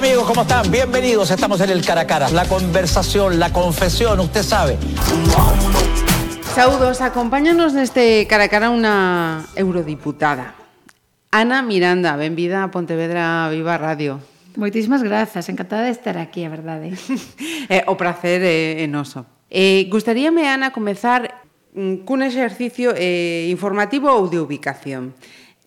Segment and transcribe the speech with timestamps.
[0.00, 0.70] Amigos, ¿cómo están?
[0.70, 1.30] Bienvenidos.
[1.30, 2.30] Estamos en el cara a cara.
[2.30, 4.78] La conversación, la confesión, usted sabe.
[6.54, 10.56] Saúdos, acompáñanos neste cara a cara unha eurodiputada.
[11.28, 14.24] Ana Miranda, benvida a Pontevedra Viva Radio.
[14.56, 16.96] Moitísimas grazas, encantada de estar aquí, a verdade.
[17.68, 19.28] eh, o prazer é, é noso.
[19.52, 21.44] Eh, gustaríame, Ana, comezar
[21.76, 25.12] mm, cun exercicio eh, informativo ou de ubicación.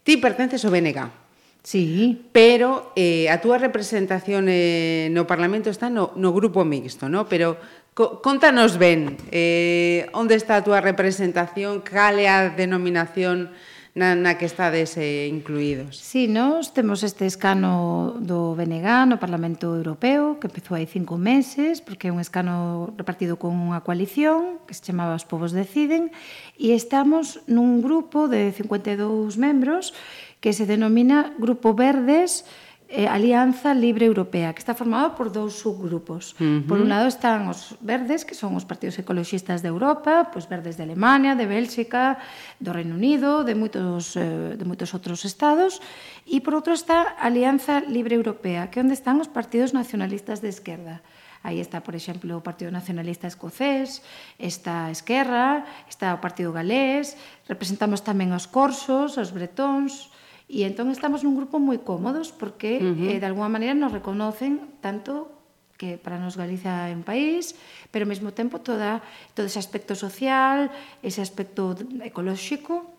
[0.02, 1.23] Ti pertences ao BNG.
[1.64, 2.27] Sí.
[2.35, 7.31] Pero eh, a túa representación eh, no Parlamento está no, no grupo mixto, no?
[7.31, 7.55] Pero
[7.95, 13.55] co, contanos ben eh, onde está a túa representación, cal é a denominación
[13.95, 16.02] na, na que estades eh, incluídos.
[16.02, 21.80] Sí, nós temos este escano do BNG no Parlamento Europeo, que empezou hai cinco meses,
[21.80, 26.09] porque é un escano repartido con unha coalición que se chamaba Os Povos Deciden,
[26.58, 29.94] e estamos nun grupo de 52 membros
[30.43, 32.43] que se denomina Grupo Verdes
[32.91, 36.35] eh, Alianza Libre Europea, que está formado por dous subgrupos.
[36.35, 36.67] Uh -huh.
[36.67, 40.75] Por un lado están os verdes, que son os partidos ecologistas de Europa, pois verdes
[40.75, 42.19] de Alemania, de Bélxica,
[42.59, 45.80] do Reino Unido, de moitos eh, de moitos outros estados,
[46.27, 51.00] e por outro está Alianza Libre Europea, que onde están os partidos nacionalistas de esquerda.
[51.39, 54.03] Aí está, por exemplo, o Partido Nacionalista Escocés,
[54.38, 57.16] está a Esquerra, está o Partido Galés,
[57.47, 60.12] representamos tamén os corsos, os bretóns,
[60.52, 63.09] E entón estamos nun grupo moi cómodos porque uh -huh.
[63.09, 65.33] eh, de alguma maneira nos reconocen tanto
[65.77, 67.58] que para nos Galiza é un país,
[67.91, 69.02] pero ao mesmo tempo toda
[69.33, 72.92] todo ese aspecto social, ese aspecto ecolóxico,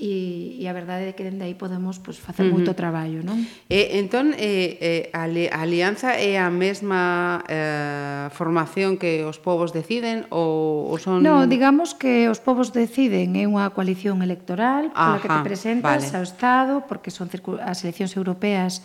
[0.00, 2.56] e, e a verdade é que dende aí podemos pues, facer uh -huh.
[2.56, 3.36] moito traballo, non?
[3.68, 5.28] E, entón, eh, eh, a,
[5.60, 11.20] alianza é a mesma eh, formación que os povos deciden ou, ou son...
[11.20, 16.08] No, digamos que os povos deciden é unha coalición electoral pola Ajá, que te presentas
[16.08, 16.16] vale.
[16.16, 17.28] ao Estado porque son
[17.60, 18.80] as eleccións europeas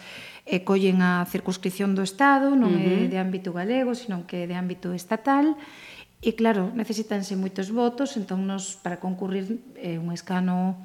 [0.46, 3.08] e collen a circunscripción do Estado, non uh -huh.
[3.08, 7.70] é de ámbito galego, senón que é de ámbito estatal, e E claro, necesitanse moitos
[7.70, 10.80] votos, entón nos para concurrir eh, un escano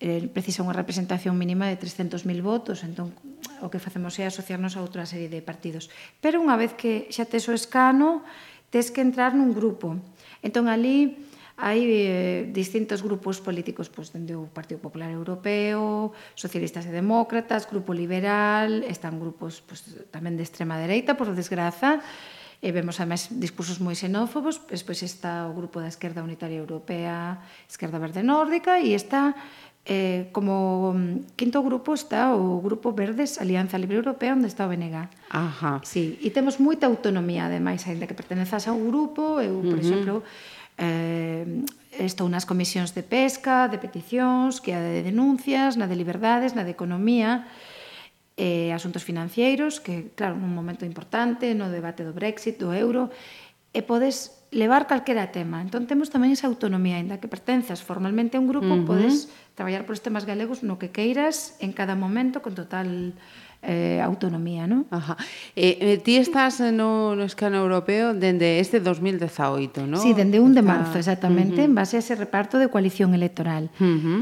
[0.00, 3.14] eh, precisa unha representación mínima de 300.000 votos, entón
[3.64, 5.88] o que facemos é asociarnos a outra serie de partidos.
[6.20, 8.20] Pero unha vez que xa tes o escano,
[8.68, 9.96] tes que entrar nun grupo.
[10.44, 11.16] Entón ali
[11.56, 17.96] hai eh, distintos grupos políticos, pois dende o Partido Popular Europeo, Socialistas e Demócratas, Grupo
[17.96, 19.80] Liberal, están grupos pois,
[20.12, 22.04] tamén de extrema dereita, por desgraza,
[22.66, 27.38] e vemos además discursos moi xenófobos, despois está o grupo da Esquerda Unitaria Europea,
[27.70, 29.38] Esquerda Verde Nórdica, e está
[29.86, 34.70] eh, como mm, quinto grupo está o Grupo Verdes Alianza Libre Europea, onde está o
[34.74, 35.06] BNG.
[35.30, 35.78] Ajá.
[35.86, 39.86] Sí, e temos moita autonomía, ademais, ainda que pertenezas un grupo, eu, por uh -huh.
[39.86, 40.16] exemplo,
[40.74, 41.46] eh,
[42.02, 46.66] estou nas comisións de pesca, de peticións, que a de denuncias, na de liberdades, na
[46.66, 47.46] de economía,
[48.36, 53.08] eh, asuntos financeiros, que claro, nun momento importante, no debate do Brexit, do euro,
[53.72, 55.60] e podes levar calquera tema.
[55.60, 58.88] Entón temos tamén esa autonomía, aínda que pertenzas formalmente a un grupo, uh -huh.
[58.88, 63.16] podes traballar por os temas galegos no que queiras en cada momento con total
[63.64, 64.84] eh, autonomía, non?
[64.92, 65.16] Ajá.
[65.56, 70.00] Eh, eh, ti estás no, no escano europeo dende este 2018, non?
[70.00, 70.60] Sí, dende 1 Está...
[70.60, 71.68] de marzo, exactamente, uh -huh.
[71.68, 73.72] en base a ese reparto de coalición electoral.
[73.80, 74.20] Uh -huh.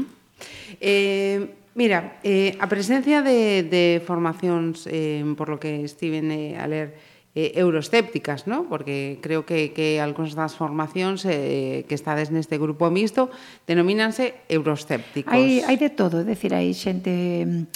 [0.83, 6.65] Eh, Mira, eh, a presencia de, de formacións, eh, por lo que estiven eh, a
[6.71, 6.95] ler,
[7.35, 8.63] eh, euroscépticas, ¿no?
[8.69, 13.27] porque creo que, que algunhas das formacións eh, que estades neste grupo mixto
[13.67, 15.35] denomínanse euroscépticos.
[15.35, 17.11] Hai, hai de todo, é dicir, hai xente
[17.43, 17.67] mm,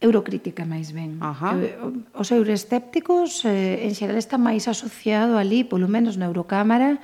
[0.00, 1.20] eurocrítica máis ben.
[1.20, 1.52] Ajá.
[2.16, 6.96] Os euroscépticos eh, en xeral está máis asociado ali, polo menos na Eurocámara,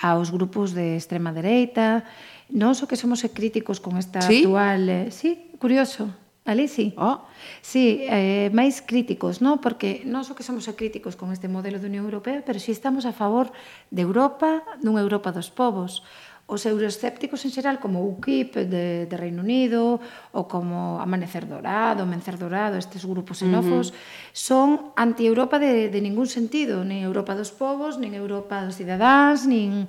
[0.00, 2.08] aos grupos de extrema dereita,
[2.52, 4.44] Non so que somos críticos con esta ¿Sí?
[4.44, 4.84] actual...
[4.88, 6.12] Eh, sí, curioso.
[6.44, 6.92] Ali sí.
[6.98, 7.22] Oh.
[7.62, 9.62] Sí, eh, máis críticos, non?
[9.62, 12.72] Porque non so que somos críticos con este modelo de Unión Europea, pero si sí
[12.74, 13.54] estamos a favor
[13.94, 16.02] de Europa, dunha Europa dos povos.
[16.50, 20.02] Os euroescépticos en xeral, como o UKIP de, de Reino Unido,
[20.34, 24.34] ou como Amanecer Dorado, Mencer Dorado, estes grupos xenófobos, uh -huh.
[24.34, 29.86] son anti-Europa de, de ningún sentido, nin Europa dos povos, nin Europa dos cidadáns, nin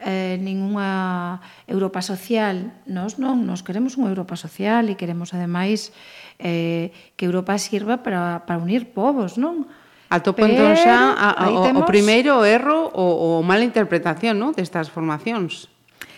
[0.00, 1.38] eh, nin unha
[1.70, 2.72] Europa social.
[2.88, 5.94] Nos non, nos queremos unha Europa social e queremos, ademais,
[6.42, 9.66] eh, que Europa sirva para, para unir povos, non?
[10.10, 11.82] Atopo entón xa a, a, o, temos...
[11.82, 14.54] o primeiro erro ou o mala interpretación non?
[14.54, 15.72] destas formacións.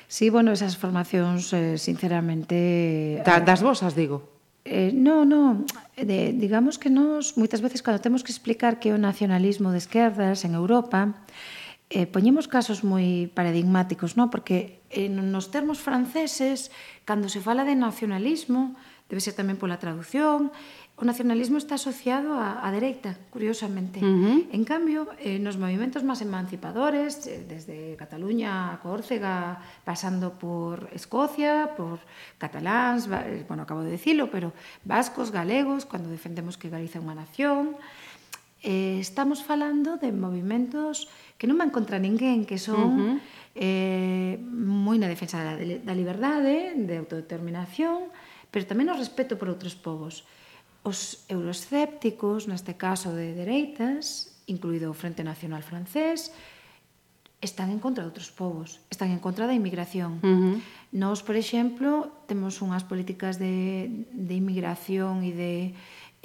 [0.06, 3.22] Sí, bueno, esas formacións, eh, sinceramente...
[3.26, 4.22] Da, eh, das vosas, digo.
[4.66, 5.64] Eh, no, no,
[5.96, 10.42] de, digamos que nos, moitas veces, cando temos que explicar que o nacionalismo de esquerdas
[10.46, 11.22] en Europa,
[11.90, 14.26] eh, poñemos casos moi paradigmáticos, non?
[14.26, 16.74] Porque eh, nos termos franceses,
[17.06, 18.74] cando se fala de nacionalismo,
[19.06, 20.50] debe ser tamén pola traducción,
[20.96, 24.00] o nacionalismo está asociado á, á dereita, curiosamente.
[24.00, 24.38] Uh -huh.
[24.48, 31.76] En cambio, eh, nos movimentos máis emancipadores, eh, desde Cataluña a Córcega, pasando por Escocia,
[31.76, 32.00] por
[32.40, 34.56] cataláns, eh, bueno, acabo de dicilo, pero
[34.88, 37.76] vascos, galegos, cando defendemos que Galiza é unha nación,
[38.62, 43.14] eh, estamos falando de movimentos que non van contra ninguén, que son uh -huh.
[43.56, 48.08] eh, moi na defensa da, da liberdade, de autodeterminación,
[48.48, 50.24] pero tamén o respeto por outros povos.
[50.86, 56.32] Os euroscépticos, neste caso de dereitas, incluído o Frente Nacional Francés,
[57.40, 60.24] están en contra de outros povos, están en contra da inmigración.
[60.24, 60.56] Uh -huh.
[60.96, 65.54] Nos, por exemplo, temos unhas políticas de, de inmigración e de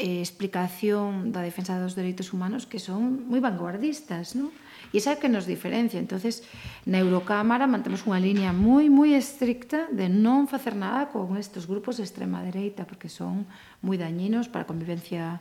[0.01, 4.49] eh, explicación da defensa dos dereitos humanos que son moi vanguardistas, non?
[4.89, 6.01] E esa é que nos diferencia.
[6.01, 6.41] entonces
[6.89, 12.01] na Eurocámara mantemos unha liña moi, moi estricta de non facer nada con estes grupos
[12.01, 13.45] de extrema dereita, porque son
[13.85, 15.39] moi dañinos para a convivencia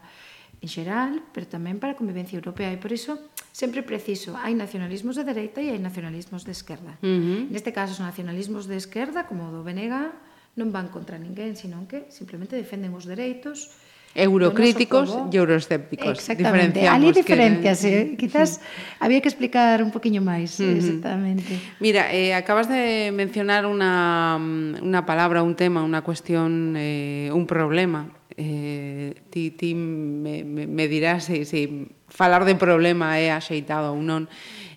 [0.61, 2.69] en xeral, pero tamén para a convivencia europea.
[2.69, 3.17] E por iso,
[3.49, 7.01] sempre preciso, hai nacionalismos de dereita e hai nacionalismos de esquerda.
[7.01, 7.41] Uh -huh.
[7.49, 10.12] Neste caso, os nacionalismos de esquerda, como o do BNG,
[10.61, 13.73] non van contra ninguén, sino que simplemente defenden os dereitos,
[14.15, 16.19] eurocríticos e euroescépticos.
[16.19, 16.83] Exactamente.
[16.89, 18.15] Ali diferencias, Que...
[18.15, 18.17] Eh?
[18.21, 18.61] Quizás sí.
[18.99, 20.79] había que explicar un poquinho máis, uh -huh.
[20.79, 21.55] exactamente.
[21.79, 27.47] Mira, eh, acabas de mencionar unha, mm, unha palabra, un tema, unha cuestión, eh, un
[27.47, 28.11] problema.
[28.35, 31.69] Eh, ti, ti me, me, me dirás se, se
[32.09, 34.27] falar de problema é axeitado ou non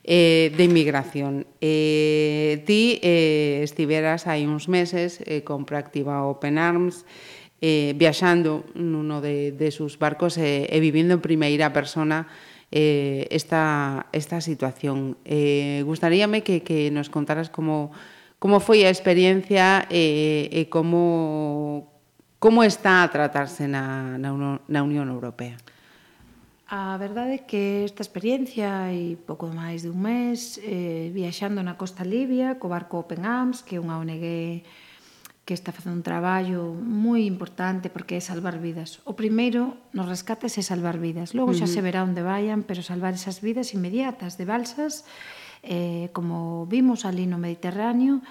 [0.04, 1.48] eh, de inmigración.
[1.62, 7.08] Eh, ti eh, estiveras hai uns meses eh, con Proactiva Open Arms,
[7.64, 12.28] eh, viaxando nuno de, de sus barcos e, eh, e vivindo en primeira persona
[12.76, 15.16] eh, esta, esta situación.
[15.24, 17.96] Eh, gustaríame que, que nos contaras como,
[18.36, 21.88] como foi a experiencia e, eh, e como,
[22.44, 25.56] como está a tratarse na, na, na Unión Europea.
[26.68, 31.80] A verdade é que esta experiencia hai pouco máis de un mes eh, viaxando na
[31.80, 34.68] costa libia co barco Open Arms, que é unha ONG
[35.46, 39.04] que está facendo un traballo moi importante porque é salvar vidas.
[39.04, 41.36] O primeiro nos rescates é salvar vidas.
[41.36, 45.04] Logo xa se verá onde vayan, pero salvar esas vidas inmediatas de balsas,
[45.60, 48.24] eh, como vimos ali no Mediterráneo,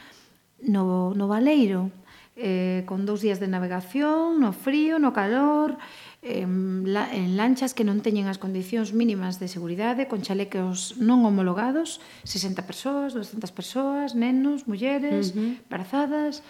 [0.64, 1.93] no, no Valeiro,
[2.32, 5.76] eh, con dous días de navegación, no frío, no calor,
[6.25, 11.29] en, la, en lanchas que non teñen as condicións mínimas de seguridade, con chalecos non
[11.29, 15.61] homologados, 60 persoas, 200 persoas, nenos, mulleres, uh -huh.
[15.69, 16.41] embarazadas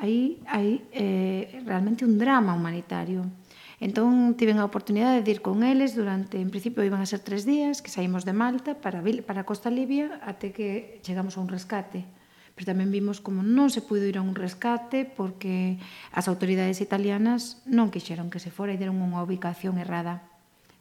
[0.00, 3.28] aí hai eh, realmente un drama humanitario.
[3.80, 7.48] Entón, tiven a oportunidade de ir con eles durante, en principio, iban a ser tres
[7.48, 12.04] días, que saímos de Malta para, para Costa Libia até que chegamos a un rescate.
[12.56, 15.80] Pero tamén vimos como non se puido ir a un rescate porque
[16.12, 20.28] as autoridades italianas non quixeron que se fora e deron unha ubicación errada,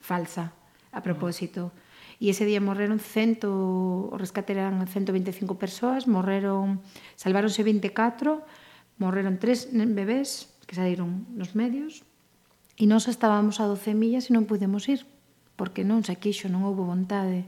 [0.03, 0.51] falsa,
[0.91, 1.71] a propósito.
[1.71, 1.89] Mm.
[2.19, 3.47] E ese día morreron cento,
[4.11, 6.83] o rescate eran 125 persoas, morreron,
[7.15, 8.43] salváronse 24
[8.99, 12.05] morreron tres bebés que saíron nos medios
[12.77, 15.07] e nós estábamos a 12 millas e non pudemos ir
[15.59, 17.43] porque non se quixo, non houve vontade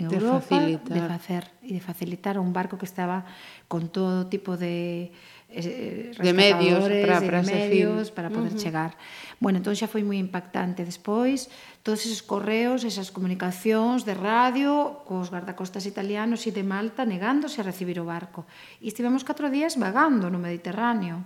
[0.00, 0.96] en de Europa facilitar.
[0.96, 3.28] de facer e de facilitar un barco que estaba
[3.68, 5.12] con todo tipo de
[5.50, 8.62] eh, de medios para, para, de medios para poder uh -huh.
[8.62, 8.96] chegar.
[9.42, 11.50] Bueno, entón xa foi moi impactante despois
[11.82, 17.66] todos esos correos, esas comunicacións de radio cos guardacostas italianos e de Malta negándose a
[17.66, 18.46] recibir o barco.
[18.78, 21.24] E estivemos catro días vagando no Mediterráneo,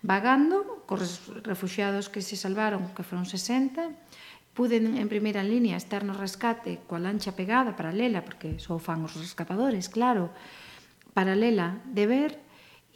[0.00, 3.92] vagando cos refugiados que se salvaron, que foron 60,
[4.56, 9.12] puden en primeira línea estar no rescate coa lancha pegada paralela, porque só fan os
[9.12, 10.32] rescatadores, claro,
[11.12, 12.32] paralela de ver,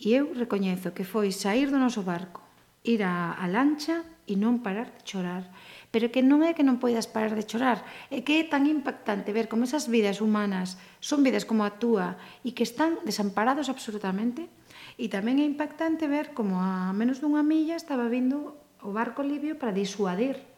[0.01, 2.41] e eu recoñezo que foi sair do noso barco,
[2.81, 5.53] ir á, á lancha e non parar de chorar.
[5.93, 9.29] Pero que non é que non poidas parar de chorar, é que é tan impactante
[9.37, 14.49] ver como esas vidas humanas son vidas como a túa e que están desamparados absolutamente.
[14.97, 19.61] E tamén é impactante ver como a menos dunha milla estaba vindo o barco libio
[19.61, 20.50] para disuadir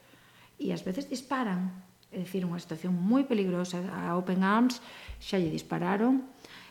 [0.63, 1.75] e ás veces disparan.
[2.13, 3.81] É dicir, unha situación moi peligrosa.
[3.89, 4.79] A Open Arms
[5.19, 6.23] xa lle dispararon,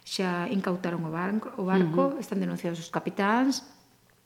[0.05, 2.23] xa incautaron o barco, o barco uh -huh.
[2.23, 3.65] están denunciados os capitáns.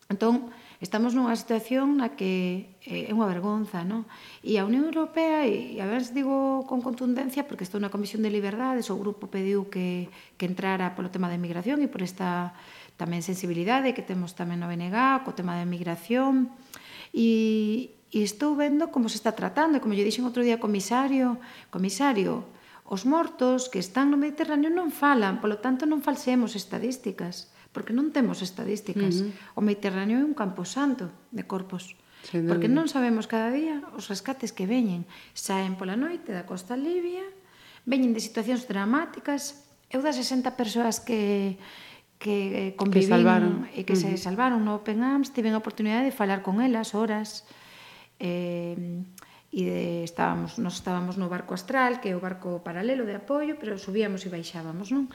[0.05, 0.53] Entón,
[0.83, 4.05] estamos nunha situación na que eh, é unha vergonza, non?
[4.43, 8.29] E a Unión Europea, e a veces digo con contundencia, porque estou na Comisión de
[8.29, 12.53] Liberdades, o grupo pediu que, que entrara polo tema da emigración e por esta
[12.99, 16.51] tamén sensibilidade que temos tamén no BNG, co tema da emigración,
[17.15, 21.41] e, e estou vendo como se está tratando, e como lle dixen outro día comisario,
[21.73, 22.45] comisario,
[22.85, 28.13] os mortos que están no Mediterráneo non falan, polo tanto non falseemos estadísticas, porque non
[28.13, 29.25] temos estadísticas.
[29.25, 29.59] Uh -huh.
[29.59, 31.97] O Mediterráneo é un campo santo de corpos.
[32.31, 35.05] Porque non sabemos cada día os rescates que veñen.
[35.37, 37.25] Saen pola noite da costa libia,
[37.85, 39.65] veñen de situacións dramáticas.
[39.93, 41.57] Eu das 60 persoas que
[42.17, 43.53] que convivín que salvaron.
[43.75, 44.17] e que uh -huh.
[44.17, 47.43] se salvaron no Open Arms, tiven a oportunidade de falar con elas horas
[48.19, 49.03] eh,
[49.55, 53.55] e de, estábamos, nos estábamos no barco astral, que é o barco paralelo de apoio,
[53.55, 55.07] pero subíamos e baixábamos, non?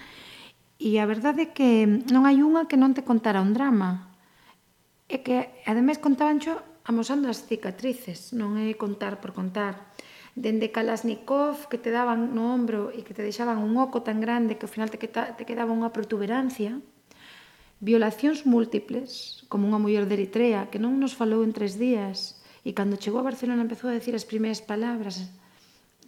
[0.81, 4.09] E a verdade é que non hai unha que non te contara un drama.
[5.13, 6.57] É que, ademais, contabancho
[6.89, 9.93] amosando as cicatrices, non é contar por contar.
[10.33, 14.57] Dende Kalashnikov que te daban no ombro e que te deixaban un oco tan grande
[14.57, 16.81] que ao final te, queta, te quedaba unha protuberancia,
[17.85, 22.77] violacións múltiples, como unha muller de Eritrea que non nos falou en tres días, E
[22.77, 25.33] cando chegou a Barcelona empezou a decir as primeiras palabras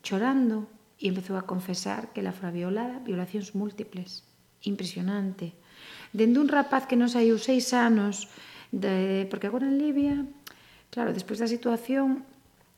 [0.04, 0.68] chorando
[1.00, 4.22] e empezou a confesar que ela fora violada, violacións múltiples.
[4.62, 5.56] Impresionante.
[6.12, 8.28] Dende un rapaz que non saiu seis anos,
[8.68, 10.28] de, porque agora en Libia,
[10.92, 12.22] claro, despois da situación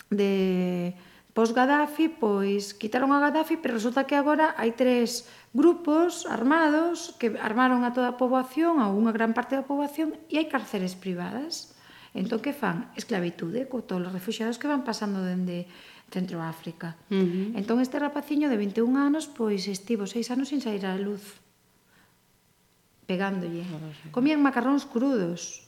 [0.09, 0.95] de
[1.35, 7.35] pos Gaddafi, pois quitaron a Gaddafi, pero resulta que agora hai tres grupos armados que
[7.43, 11.74] armaron a toda a poboación, a unha gran parte da poboación, e hai cárceres privadas.
[12.15, 12.95] Entón, que fan?
[12.95, 15.67] Esclavitude co todos os refugiados que van pasando dende
[16.15, 16.95] Centro África.
[17.11, 17.59] Uh -huh.
[17.59, 21.43] Entón, este rapaciño de 21 anos, pois estivo seis anos sin sair á luz
[23.07, 23.65] pegándolle.
[24.15, 25.67] Comían macarróns crudos.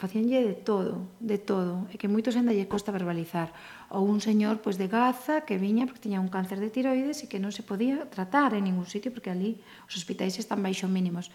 [0.00, 3.52] Facíanlle de todo, de todo, e que moitos ainda lle costa verbalizar.
[3.92, 7.28] Ou un señor pois de Gaza que viña porque tiña un cáncer de tiroides e
[7.28, 11.28] que non se podía tratar en ningún sitio porque ali os hospitais están baixo mínimos.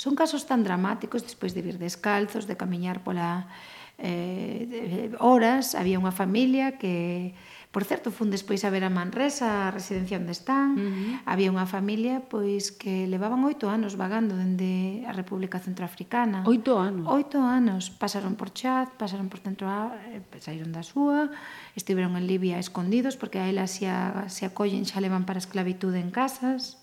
[0.00, 3.52] Son casos tan dramáticos despois de vir descalzos, de camiñar pola
[4.00, 5.76] eh, de, horas.
[5.76, 7.36] Había unha familia que,
[7.68, 10.72] por certo, fun despois a ver a Manresa, a residencia onde están.
[10.72, 11.28] Uh -huh.
[11.28, 16.48] Había unha familia pois que levaban oito anos vagando dende a República Centroafricana.
[16.48, 17.04] Oito anos?
[17.04, 17.92] Oito anos.
[17.92, 19.68] Pasaron por Chad, pasaron por Centro...
[19.68, 21.28] Eh, saíron da súa,
[21.76, 26.00] estiveron en Libia escondidos, porque a ela se, a, se acollen xa levan para esclavitude
[26.00, 26.80] en casas.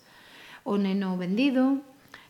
[0.62, 1.82] O neno vendido,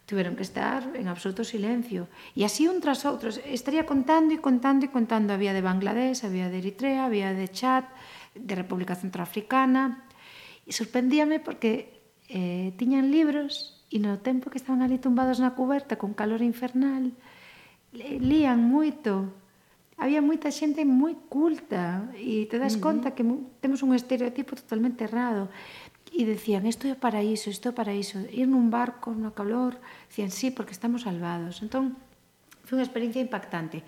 [0.09, 2.09] tuvieron que estar en absoluto silencio.
[2.33, 3.29] E así un tras outro.
[3.29, 5.37] Estaría contando e contando e contando.
[5.37, 7.85] Había de Bangladesh, había de Eritrea, había de Chad,
[8.33, 10.09] de República Centroafricana.
[10.65, 12.01] E sorprendíame porque
[12.33, 17.13] eh, tiñan libros e no tempo que estaban ali tumbados na cuberta con calor infernal,
[17.93, 19.29] lían moito.
[20.01, 22.85] Había moita xente moi culta e te das uh -huh.
[23.05, 23.29] conta que
[23.61, 25.53] temos un estereotipo totalmente errado
[26.13, 29.77] e decían, isto é paraíso, isto é paraíso, ir nun barco, no calor,
[30.09, 31.61] decían, sí, porque estamos salvados.
[31.61, 31.97] Entón,
[32.65, 33.85] foi unha experiencia impactante.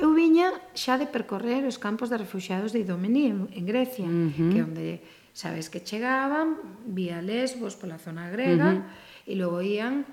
[0.00, 4.32] Eu viña xa de percorrer os campos de refugiados de Idomení, en, en Grecia, uh
[4.32, 4.50] -huh.
[4.52, 4.86] que onde,
[5.36, 6.56] sabes, que chegaban,
[6.88, 9.28] vía Lesbos, pola zona grega, uh -huh.
[9.28, 10.08] e logo ían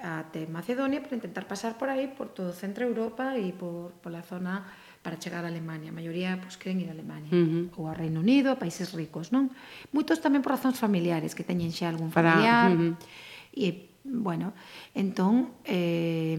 [0.00, 4.64] até Macedonia para intentar pasar por aí, por todo Centro Europa e por, pola zona
[5.08, 5.88] para chegar a Alemania.
[5.88, 7.80] A maioría pois, queren ir a Alemania uh -huh.
[7.80, 9.48] ou ao Reino Unido, a países ricos, non?
[9.88, 12.68] Moitos tamén por razóns familiares, que teñen xa algún familiar.
[12.68, 12.76] Para...
[12.76, 13.56] Uh -huh.
[13.56, 14.52] E, bueno,
[14.92, 16.36] entón, eh,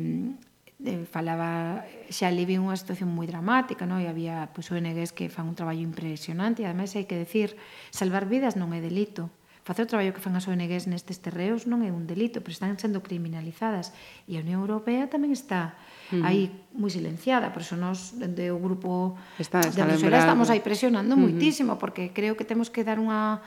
[0.85, 1.81] eh falaba
[2.13, 3.97] xa ali vi unha situación moi dramática, non?
[3.97, 7.57] E había pois ONGs que fan un traballo impresionante e ademais hai que decir,
[7.89, 9.33] salvar vidas non é delito.
[9.69, 12.73] Facer o traballo que fan as ONGs nestes terreos non é un delito, pero están
[12.81, 13.93] sendo criminalizadas
[14.25, 15.77] e a Unión Europea tamén está
[16.09, 16.25] mm.
[16.25, 20.65] aí moi silenciada, por iso nos dende o grupo está, está de Venezuela estamos aí
[20.65, 21.21] presionando mm-hmm.
[21.21, 21.37] uh -huh.
[21.37, 23.45] muitísimo porque creo que temos que dar unha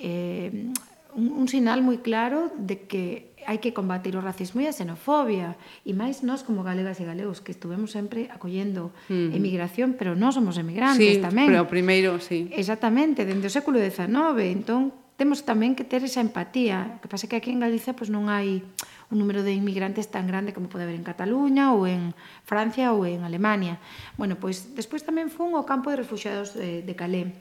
[0.00, 0.72] eh,
[1.12, 5.60] un, un sinal moi claro de que hai que combatir o racismo e a xenofobia
[5.84, 9.36] e máis nós como galegas e galegos que estuvemos sempre acollendo mm.
[9.36, 12.48] emigración pero non somos emigrantes sí, tamén pero primeiro, sí.
[12.56, 14.08] exactamente, dende o século XIX
[14.48, 16.94] entón temos tamén que ter esa empatía.
[16.94, 18.62] O que pasa é que aquí en Galicia pois, non hai
[19.10, 22.14] un número de inmigrantes tan grande como pode haber en Cataluña ou en
[22.46, 23.82] Francia ou en Alemania.
[24.14, 27.34] Bueno, pois despois tamén fun ao campo de refugiados de, de Calais.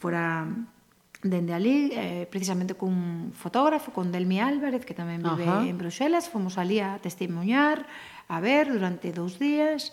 [0.00, 0.48] Fora
[1.20, 5.60] dende ali, eh, precisamente cun fotógrafo, con Delmi Álvarez, que tamén vive Ajá.
[5.60, 7.84] en Bruxelas, fomos ali a testemunhar,
[8.32, 9.92] a ver, durante dous días,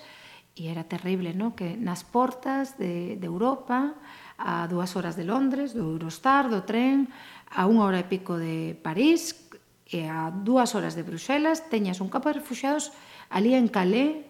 [0.56, 1.56] e era terrible, no?
[1.56, 3.96] que nas portas de, de Europa
[4.42, 7.06] a dúas horas de Londres, do Eurostar, do tren,
[7.54, 9.38] a unha hora e pico de París
[9.86, 12.90] e a dúas horas de Bruxelas teñas un campo de refugiados
[13.30, 14.26] ali en Calais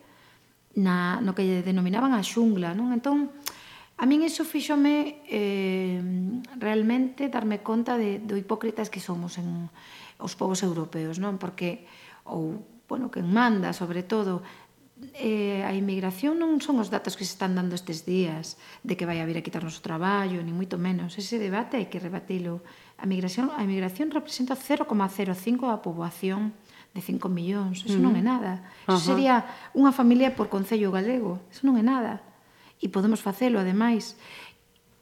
[0.76, 2.92] na, no que lle denominaban a xungla, non?
[2.92, 3.32] Entón,
[4.02, 6.02] a min iso fixome eh,
[6.58, 9.72] realmente darme conta de, do hipócritas que somos en
[10.22, 11.42] os povos europeos, non?
[11.42, 11.86] Porque,
[12.30, 14.46] ou, bueno, que manda, sobre todo,
[15.14, 19.10] eh, a inmigración non son os datos que se están dando estes días de que
[19.10, 21.18] vai a vir a quitarnos o traballo, ni moito menos.
[21.18, 22.62] Ese debate hai que rebatilo.
[23.02, 26.54] A migración, a inmigración representa 0,05 da poboación
[26.94, 27.82] de 5 millóns.
[27.86, 28.06] Eso uh -huh.
[28.06, 28.62] non é nada.
[28.86, 29.10] Eso uh -huh.
[29.10, 29.36] sería
[29.74, 31.42] unha familia por Concello Galego.
[31.50, 32.22] Eso non é nada.
[32.82, 34.18] E podemos facelo, ademais.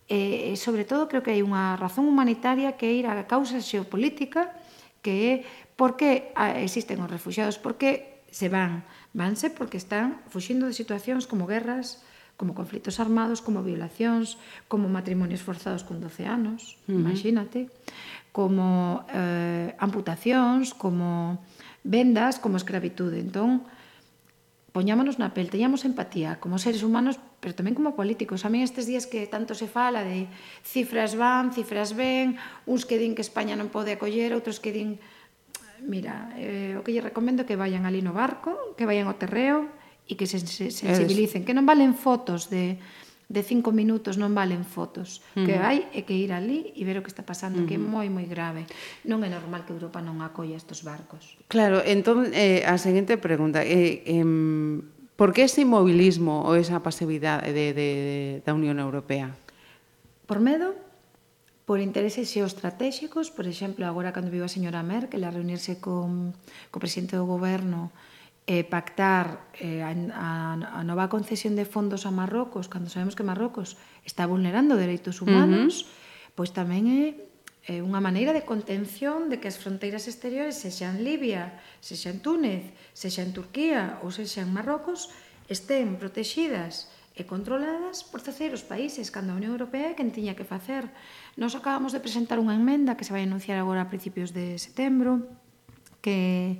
[0.09, 4.57] E, sobre todo, creo que hai unha razón humanitaria que é ir á causa xeopolítica
[5.05, 5.33] que é
[5.79, 10.77] por que ah, existen os refugiados, por que se van, Vanse porque están fuxindo de
[10.77, 12.05] situacións como guerras,
[12.39, 14.39] como conflitos armados, como violacións,
[14.71, 17.01] como matrimonios forzados con 12 anos, uh -huh.
[17.03, 17.67] imagínate,
[18.31, 21.43] como eh, amputacións, como
[21.83, 23.19] vendas, como escravitude.
[23.19, 23.67] Entón,
[24.71, 28.45] poñámonos na pel, teñamos empatía como seres humanos, pero tamén como políticos.
[28.45, 30.29] A mí estes días que tanto se fala de
[30.63, 32.37] cifras van, cifras ven,
[32.69, 35.01] uns que din que España non pode acoller, outros que din
[35.85, 39.69] Mira, eh, o que lle recomendo que vayan ali no barco, que vayan ao terreo
[40.09, 42.81] e que se, se sensibilicen, que non valen fotos de
[43.29, 45.21] de cinco minutos non valen fotos.
[45.37, 45.45] Uh -huh.
[45.45, 45.63] Que mm.
[45.63, 47.69] hai é que ir ali e ver o que está pasando, uh -huh.
[47.69, 47.93] que é mm-hmm.
[47.93, 48.65] moi moi grave.
[49.05, 51.37] Non é normal que Europa non acolla estes barcos.
[51.45, 54.25] Claro, entón eh, a seguinte pregunta, eh, eh,
[55.13, 59.37] por que ese inmobilismo ou esa pasividade de, de, de, da Unión Europea?
[60.25, 60.73] Por medo,
[61.69, 66.33] por intereses xeoestratégicos, por exemplo, agora cando viu a señora Merkel a reunirse con,
[66.73, 67.93] co presidente do goberno
[68.49, 73.21] eh, pactar eh, a, a, a nova concesión de fondos a Marrocos, cando sabemos que
[73.21, 76.33] Marrocos está vulnerando dereitos humanos, uh -huh.
[76.33, 77.03] pois tamén é
[77.69, 82.17] é unha maneira de contención de que as fronteiras exteriores, sexa en Libia, sexa en
[82.25, 85.13] Túnez, sexa en Turquía ou sexa en Marrocos,
[85.45, 90.47] estén protexidas e controladas por terceiros países, cando a Unión Europea é quen tiña que
[90.47, 90.87] facer.
[91.35, 95.27] Nos acabamos de presentar unha enmenda que se vai anunciar agora a principios de setembro,
[95.99, 96.57] que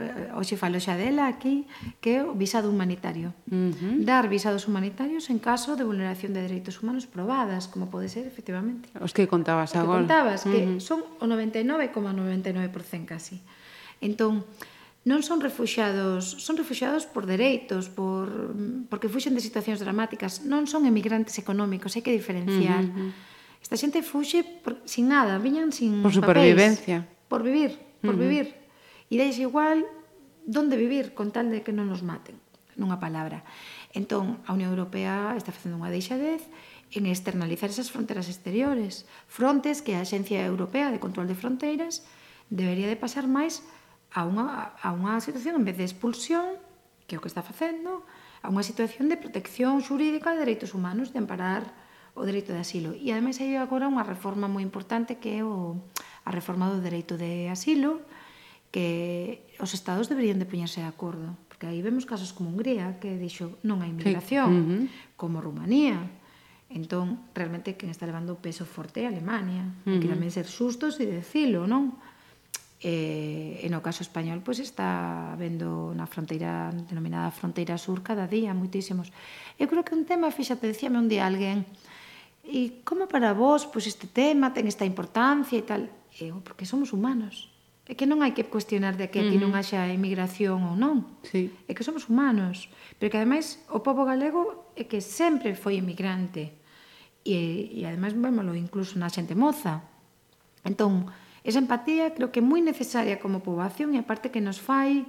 [0.00, 1.68] eh, hoxe falo xa dela aquí,
[2.00, 3.36] que é o visado humanitario.
[3.50, 3.94] Uh -huh.
[4.00, 8.88] Dar visados humanitarios en caso de vulneración de dereitos humanos probadas, como pode ser, efectivamente.
[8.96, 10.00] Os que contabas agora.
[10.00, 10.52] Os que contabas, uh -huh.
[10.52, 13.36] que son o 99,99% ,99 casi.
[14.00, 14.48] Entón,
[15.00, 18.52] non son refuxados, son refuxados por dereitos, por
[18.92, 22.84] porque fuxen de situacións dramáticas, non son emigrantes económicos, hai que diferenciar.
[22.84, 23.60] Uh -huh.
[23.64, 27.72] Esta xente fuxe por, sin nada, viñan sin por supervivencia, papéis, por vivir,
[28.04, 28.24] por uh -huh.
[28.24, 28.46] vivir.
[29.08, 29.88] E dais igual
[30.44, 32.36] donde vivir con tal de que non nos maten,
[32.76, 33.40] nunha palabra.
[33.96, 36.44] Entón, a Unión Europea está facendo unha deixadez
[36.92, 42.04] en externalizar esas fronteras exteriores, frontes que a Axencia Europea de Control de Fronteiras
[42.50, 43.62] debería de pasar máis
[44.12, 46.58] a unha, a unha situación en vez de expulsión,
[47.06, 48.02] que é o que está facendo,
[48.42, 51.70] a unha situación de protección xurídica de dereitos humanos, de amparar
[52.18, 52.90] o dereito de asilo.
[52.96, 55.78] E ademais hai agora unha reforma moi importante que é o,
[56.26, 58.02] a reforma do dereito de asilo,
[58.70, 63.18] que os estados deberían de poñerse de acordo, porque aí vemos casos como Hungría que
[63.18, 64.58] dixo non hai inmigración, sí.
[64.58, 64.82] uh -huh.
[65.18, 65.98] como Rumanía.
[66.70, 69.98] Entón, realmente quen está levando o peso forte é Alemania, uh -huh.
[69.98, 71.98] que tamén ser xustos e decilo, non?
[72.80, 78.24] Eh, e, e no caso español pois está vendo na fronteira denominada fronteira sur cada
[78.24, 79.12] día moitísimos.
[79.60, 81.68] Eu creo que un tema, fíxate, decíame un día alguén,
[82.40, 85.92] e como para vos pois este tema ten esta importancia e tal?
[86.16, 87.52] Eu, porque somos humanos.
[87.84, 89.50] É que non hai que cuestionar de que aquí uh -huh.
[89.50, 91.20] non haxa emigración ou non.
[91.26, 91.52] Sí.
[91.68, 92.72] É que somos humanos.
[92.96, 96.56] Pero que ademais o povo galego é que sempre foi emigrante.
[97.26, 99.84] E, e ademais vémolo incluso na xente moza.
[100.64, 101.12] Entón,
[101.44, 105.08] Esa empatía creo que é moi necesaria como poboación e aparte que nos fai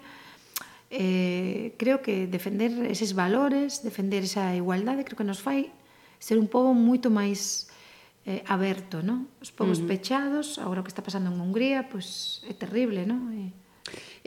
[0.92, 5.72] eh, creo que defender eses valores, defender esa igualdade, creo que nos fai
[6.20, 7.72] ser un pobo moito máis
[8.28, 9.26] eh, aberto, non?
[9.42, 9.92] Os povos uh -huh.
[9.92, 13.32] pechados, agora o que está pasando en Hungría, pois pues, é terrible, non?
[13.34, 13.52] E...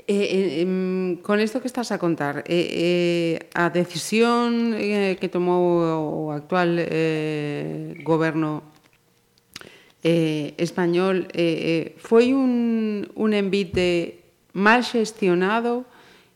[0.04, 5.30] Eh, eh, eh, con isto que estás a contar, eh, eh, a decisión eh, que
[5.30, 8.73] tomou o actual eh, goberno
[10.04, 14.20] eh, español eh, eh, foi un, un envite
[14.52, 15.88] mal xestionado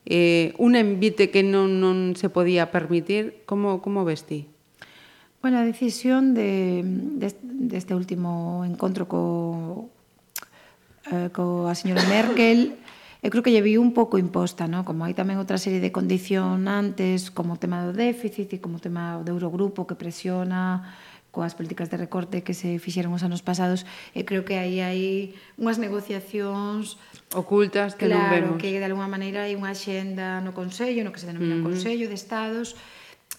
[0.09, 4.49] eh, un envite que non, non se podía permitir como, como vestí?
[5.45, 7.29] Bueno, a decisión de, de,
[7.69, 9.93] deste de último encontro co,
[11.13, 12.81] eh, co a señora Merkel
[13.21, 14.87] eu creo que lle vi un pouco imposta, ¿no?
[14.87, 18.83] como hai tamén outra serie de condicionantes como o tema do déficit e como o
[18.83, 20.87] tema do Eurogrupo que presiona
[21.39, 25.39] coas políticas de recorte que se fixeron os anos pasados e creo que aí hai
[25.55, 26.99] unhas negociacións
[27.31, 28.59] ocultas que claro, non vemos.
[28.59, 31.63] Claro, que de alguma maneira hai unha xenda no Consello, no que se denomina mm.
[31.63, 32.75] Consello de Estados,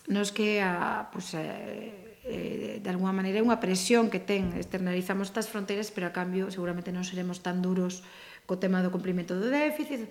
[0.07, 5.27] nos que a, pues, eh, eh, de alguma maneira é unha presión que ten externalizamos
[5.27, 8.07] estas fronteiras pero a cambio seguramente non seremos tan duros
[8.47, 10.07] co tema do cumprimento do déficit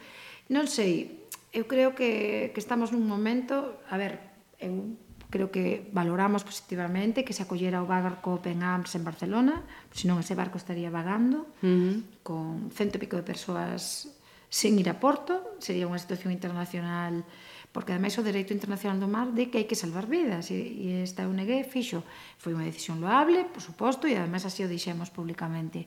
[0.53, 1.25] non sei,
[1.57, 4.21] eu creo que, que estamos nun momento a ver,
[4.61, 4.93] eu
[5.31, 9.61] creo que valoramos positivamente que se acollera o barco Open Arms en Barcelona,
[9.93, 11.95] senón ese barco estaría vagando uh -huh.
[12.25, 14.09] con cento e pico de persoas
[14.49, 17.21] sen ir a Porto, sería unha situación internacional
[17.69, 21.05] porque ademais o dereito internacional do mar de que hai que salvar vidas e, e
[21.05, 22.01] esta UNG fixo
[22.41, 25.85] foi unha decisión loable, por suposto, e ademais así o dixemos públicamente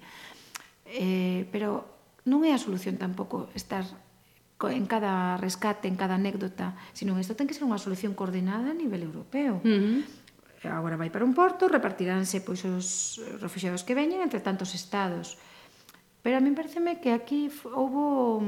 [0.86, 1.90] eh, pero
[2.30, 3.82] non é a solución tampouco estar
[4.70, 8.78] en cada rescate, en cada anécdota, senón isto ten que ser unha solución coordinada a
[8.78, 9.64] nivel europeo.
[9.66, 10.22] Uh -huh
[10.70, 15.42] agora vai para un porto, repartiránse pois os refugiados que veñen entre tantos estados.
[16.22, 18.46] Pero a min pareceme que aquí houbo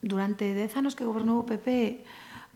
[0.00, 2.00] durante 10 anos que gobernou o PP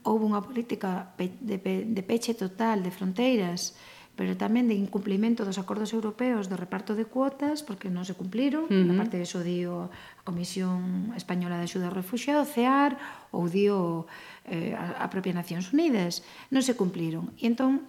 [0.09, 3.76] houve unha política de, de, de peche total de fronteiras
[4.20, 8.68] pero tamén de incumplimento dos acordos europeos do reparto de cuotas, porque non se cumpliron,
[8.68, 8.92] uh -huh.
[8.92, 13.00] aparte de eso dio a Comisión Española de Axuda ao Refugiado, CEAR,
[13.33, 14.04] ou dio
[14.44, 16.20] eh, a, a propia Nacións Unidas,
[16.52, 17.33] non se cumpliron.
[17.40, 17.88] E entón,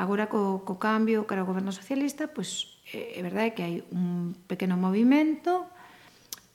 [0.00, 3.84] agora co, co cambio cara ao goberno socialista, pois é, eh, é verdade que hai
[3.92, 5.68] un pequeno movimento,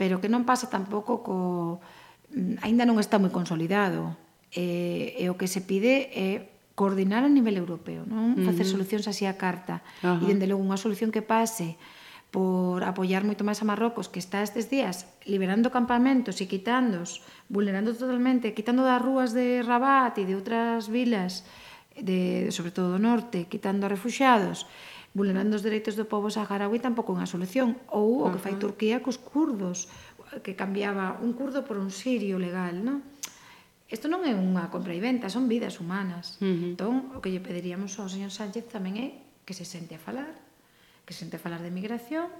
[0.01, 1.77] pero que non pasa tampouco co...
[2.33, 4.17] Mm, Ainda non está moi consolidado.
[4.49, 8.33] E, e o que se pide é coordinar a nivel europeo, non?
[8.33, 8.45] Uh -huh.
[8.47, 9.83] Facer solucións así a carta.
[10.01, 10.23] Uh -huh.
[10.23, 11.75] E dende logo unha solución que pase
[12.31, 17.19] por apoiar moito máis a Marrocos que está estes días liberando campamentos e quitándos,
[17.51, 21.43] vulnerando totalmente, quitando das rúas de Rabat e de outras vilas
[21.99, 24.63] de, sobre todo do norte, quitando a refugiados,
[25.11, 27.75] vulnerando os dereitos do povo saharaui tampouco é unha solución.
[27.91, 29.91] Ou o que fai Turquía cos curdos,
[30.39, 33.03] que cambiaba un curdo por un sirio legal, non?
[33.91, 36.39] Isto non é unha compra e venta, son vidas humanas.
[36.39, 36.71] Uh -huh.
[36.73, 39.07] Entón, o que lle pediríamos ao señor Sánchez tamén é
[39.43, 40.31] que se sente a falar,
[41.03, 42.31] que se sente a falar de migración,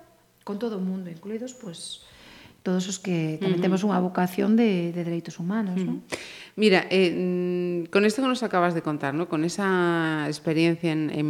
[0.47, 2.07] con todo o mundo, incluídos, pois,
[2.63, 3.65] todos os que tamén uh -huh.
[3.67, 5.75] temos unha vocación de, de dereitos humanos.
[5.75, 5.99] Uh -huh.
[5.99, 6.07] non?
[6.55, 9.27] Mira, eh, con isto que nos acabas de contar, ¿no?
[9.27, 11.29] con esa experiencia en, en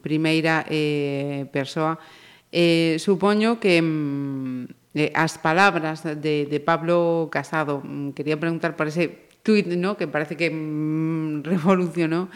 [0.00, 2.00] primeira eh, persoa,
[2.52, 4.64] eh, supoño que mm,
[4.96, 9.96] eh, as palabras de, de Pablo Casado, mm, quería preguntar por ese tuit, ¿no?
[9.96, 12.28] que parece que mmm, revolucionó,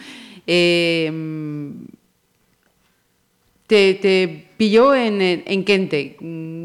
[0.47, 1.11] eh,
[3.67, 6.17] te, te, pilló en, en Quente.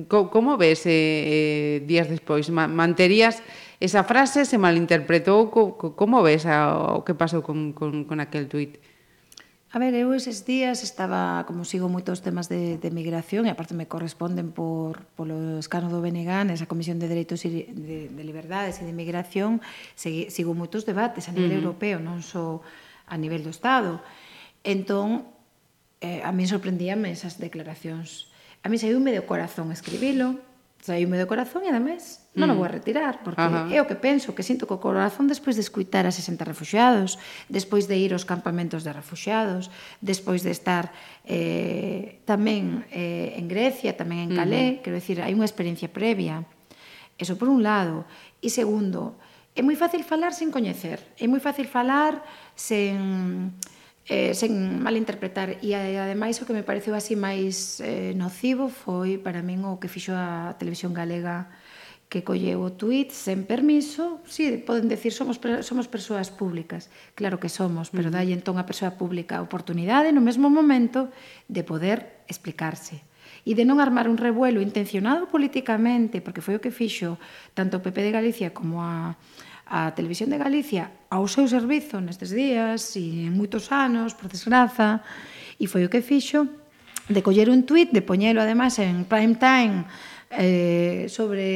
[0.08, 2.48] ¿Cómo, cómo ves eh, eh días despois?
[2.48, 3.42] Manterías
[3.78, 4.46] esa frase?
[4.46, 5.50] Se malinterpretou?
[5.52, 8.80] Como ves a, o que pasou con, con, con aquel tuit?
[9.70, 13.76] A ver, eu eses días estaba, como sigo moitos temas de, de migración, e aparte
[13.76, 18.80] me corresponden por, polo escano do Benegán, esa Comisión de Dereitos e de, de Liberdades
[18.80, 19.60] e de Migración,
[19.92, 21.60] segui, sigo moitos debates a nivel uh -huh.
[21.68, 22.64] europeo, non só
[23.04, 24.00] a nivel do Estado.
[24.64, 25.28] Entón,
[26.00, 28.32] eh, a mí sorprendíame esas declaracións.
[28.64, 30.40] A mí saiume do corazón escribilo,
[30.80, 32.54] saíume do corazón e ademais non mm.
[32.54, 33.66] o vou a retirar porque Ajá.
[33.74, 37.18] é o que penso, que sinto co corazón despois de escuitar a 60 refugiados
[37.50, 40.94] despois de ir aos campamentos de refugiados despois de estar
[41.26, 44.82] eh, tamén eh, en Grecia tamén en Calé, mm -hmm.
[44.86, 46.46] quero dicir, hai unha experiencia previa
[47.18, 48.06] eso por un lado
[48.38, 49.18] e segundo,
[49.58, 52.22] é moi fácil falar sen coñecer é moi fácil falar
[52.54, 53.50] sen
[54.08, 55.60] eh, sen malinterpretar.
[55.60, 59.92] E ademais o que me pareceu así máis eh, nocivo foi para min o que
[59.92, 61.52] fixo a televisión galega
[62.08, 66.88] que colleu o tuit sen permiso, si, sí, poden decir somos somos persoas públicas.
[67.12, 71.12] Claro que somos, pero dalle entón a persoa pública a oportunidade no mesmo momento
[71.52, 73.04] de poder explicarse.
[73.44, 77.20] E de non armar un revuelo intencionado políticamente, porque foi o que fixo
[77.52, 79.20] tanto o PP de Galicia como a
[79.68, 85.04] a Televisión de Galicia ao seu servizo nestes días e en moitos anos, por desgraza,
[85.60, 86.48] e foi o que fixo
[87.08, 89.84] de coller un tuit, de poñelo ademais en prime time
[90.32, 91.46] eh, sobre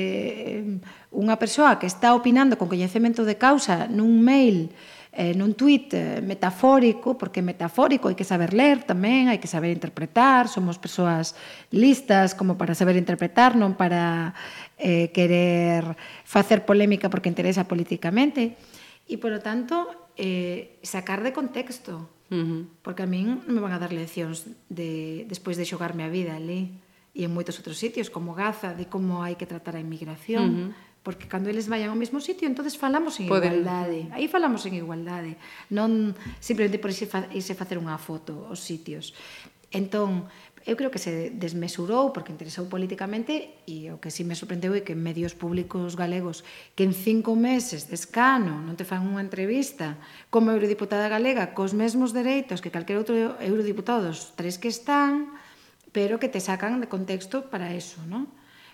[0.61, 4.73] eh, unha persoa que está opinando con coñecemento de causa nun mail
[5.13, 9.69] eh, nun tuit eh, metafórico, porque metafórico hai que saber ler tamén, hai que saber
[9.69, 11.37] interpretar, somos persoas
[11.69, 14.33] listas como para saber interpretar, non para
[14.81, 15.85] eh, querer
[16.25, 18.57] facer polémica porque interesa políticamente,
[19.05, 19.85] e, polo tanto,
[20.17, 22.63] eh, sacar de contexto, uh -huh.
[22.81, 26.41] porque a min non me van a dar leccións de, despois de xogarme a vida
[26.41, 26.81] ali
[27.13, 30.57] e en moitos outros sitios, como Gaza, de como hai que tratar a inmigración, uh
[30.73, 33.59] -huh porque cando eles vayan ao mesmo sitio, entonces falamos en Poden.
[33.59, 34.07] igualdade.
[34.15, 35.35] Aí falamos en igualdade,
[35.71, 39.11] non simplemente por irse, fa, irse facer unha foto aos sitios.
[39.75, 40.31] Entón,
[40.63, 44.79] eu creo que se desmesurou porque interesou políticamente e o que si sí me sorprendeu
[44.79, 46.47] é que medios públicos galegos
[46.79, 49.99] que en cinco meses de escano non te fan unha entrevista
[50.31, 55.35] como eurodiputada galega cos mesmos dereitos que calquer outro eurodiputado dos tres que están
[55.91, 58.31] pero que te sacan de contexto para eso, non?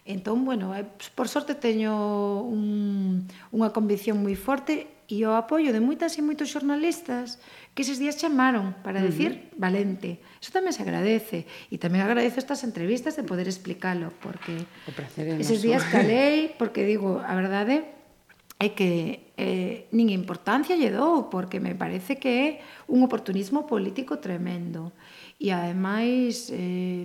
[0.09, 5.85] Entón, bueno, eh, por sorte teño un, unha convicción moi forte e o apoio de
[5.85, 7.37] moitas e moitos xornalistas
[7.77, 9.69] que eses días chamaron para decir uh -huh.
[9.69, 10.17] valente.
[10.41, 14.65] Eso tamén se agradece e tamén agradezo estas entrevistas de poder explicalo porque
[15.37, 17.85] eses días calei porque digo, a verdade
[18.57, 22.49] é que eh, nin importancia lle dou porque me parece que é
[22.89, 24.97] un oportunismo político tremendo
[25.37, 27.05] e ademais eh,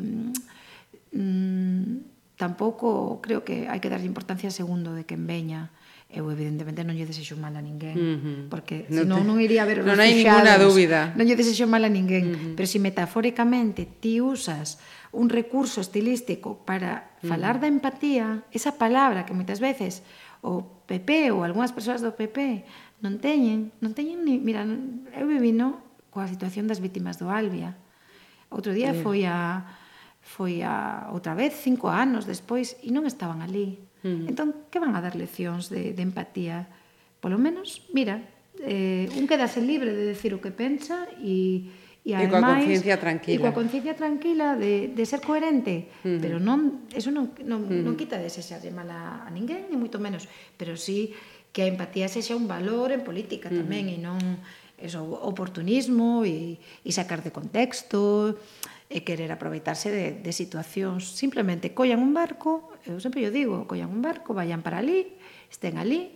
[1.11, 5.69] mm, tampouco creo que hai que darlle importancia segundo de quen veña
[6.13, 8.39] eu evidentemente non lle desexo mal a ninguén, uh -huh.
[8.53, 9.27] porque no senón te...
[9.33, 11.09] non iría a ver Non hai ninguna dúbida.
[11.17, 12.53] Non lle desexo mal a ninguén, uh -huh.
[12.53, 14.77] pero se si metafóricamente ti usas
[15.09, 17.29] un recurso estilístico para uh -huh.
[17.33, 20.05] falar da empatía, esa palabra que moitas veces
[20.45, 22.61] o PP ou algunhas persoas do PP
[23.01, 24.61] non teñen, non teñen ni, mira,
[25.17, 25.81] eu vivi no
[26.13, 27.73] coa situación das vítimas do Albia.
[28.53, 29.01] Outro día uh -huh.
[29.01, 29.65] foi a
[30.23, 33.77] foi a outra vez cinco anos despois e non estaban ali.
[34.07, 34.31] Mm.
[34.31, 36.71] Entón, que van a dar leccións de, de empatía?
[37.19, 38.23] Polo menos, mira,
[38.63, 41.67] eh, un quedase libre de decir o que pensa e
[42.03, 43.39] e ademais, e coa conciencia tranquila.
[43.39, 46.19] E coa conciencia tranquila de, de ser coherente, mm.
[46.19, 47.79] pero non eso non non, mm.
[47.79, 50.27] non quita de desexarlle mal a, a ninguén, ni moito menos,
[50.59, 51.15] pero sí
[51.55, 53.55] que a empatía sexa un valor en política mm.
[53.55, 53.95] tamén mm.
[53.95, 54.19] e non
[54.83, 58.35] eso, oportunismo e, e sacar de contexto
[58.93, 61.17] e querer aproveitarse de, de situacións.
[61.17, 65.17] Simplemente collan un barco, eu sempre yo digo, collan un barco, vayan para ali,
[65.49, 66.13] estén ali,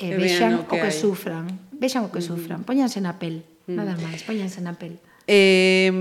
[0.00, 1.52] e, e vexan o que, o que sufran.
[1.76, 2.28] Vexan o que mm.
[2.32, 3.76] sufran, poñanse na pel, mm.
[3.76, 4.96] nada máis, poñanse na pel.
[5.28, 5.92] Eh,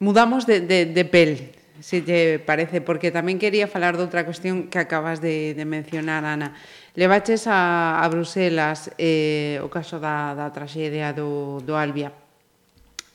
[0.00, 1.52] mudamos de, de, de pel,
[1.84, 6.24] se te parece, porque tamén quería falar de outra cuestión que acabas de, de mencionar,
[6.24, 6.56] Ana.
[6.96, 12.16] Levaches a, a Bruselas eh, o caso da, da traxedia do, do Albia.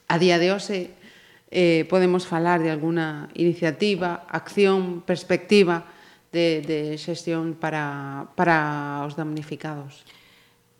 [0.07, 0.96] A día de hoxe
[1.49, 5.87] eh, podemos falar de alguna iniciativa, acción, perspectiva
[6.31, 10.03] de, de xestión para, para os damnificados?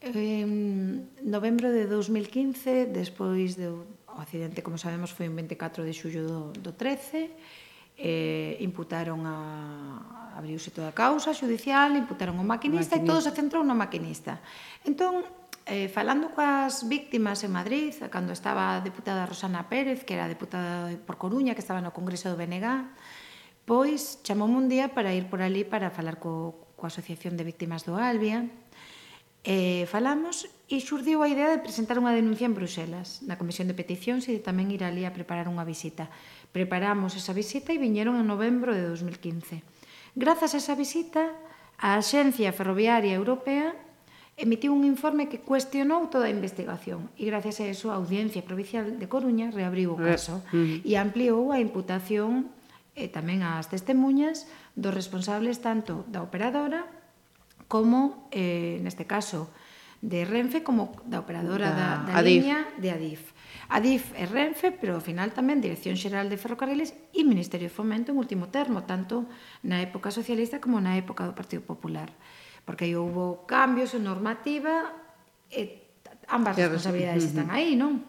[0.03, 6.41] En novembro de 2015, despois do accidente, como sabemos, foi un 24 de xullo do,
[6.53, 7.32] do 13,
[7.97, 13.01] eh, imputaron a, abriuse toda a causa judicial, imputaron o maquinista, maquinista.
[13.01, 14.38] e todo se centrou no maquinista.
[14.86, 15.25] Entón,
[15.67, 20.95] eh, falando coas víctimas en Madrid, cando estaba a deputada Rosana Pérez, que era deputada
[21.03, 22.88] por Coruña, que estaba no Congreso do BNG,
[23.67, 27.84] pois chamoume un día para ir por ali para falar co, coa Asociación de Víctimas
[27.84, 28.47] do Albia,
[29.43, 33.75] eh, falamos e xurdiu a idea de presentar unha denuncia en Bruselas, na Comisión de
[33.75, 36.08] Peticións e de tamén ir ali a preparar unha visita.
[36.56, 39.63] Preparamos esa visita e viñeron en novembro de 2015.
[40.15, 41.36] Grazas a esa visita,
[41.75, 43.87] a Axencia Ferroviaria Europea
[44.38, 49.02] emitiu un informe que cuestionou toda a investigación e gracias a eso a Audiencia Provincial
[49.02, 50.88] de Coruña reabriu o eh, caso eh, mm.
[50.88, 52.54] e ampliou a imputación
[52.93, 54.45] e tamén as testemunhas
[54.78, 56.86] dos responsables tanto da operadora
[57.65, 59.50] como, eh, neste caso,
[60.02, 62.45] de Renfe como da operadora da, da, da Adif.
[62.45, 63.34] liña de Adif.
[63.67, 68.13] Adif e Renfe, pero ao final tamén Dirección Xeral de Ferrocarriles e Ministerio de Fomento
[68.13, 69.26] en último termo, tanto
[69.65, 72.13] na época socialista como na época do Partido Popular
[72.67, 74.91] porque aí houve cambios en normativa
[75.47, 75.88] e
[76.27, 77.32] ambas claro, responsabilidades uh -huh.
[77.32, 78.03] están aí, non?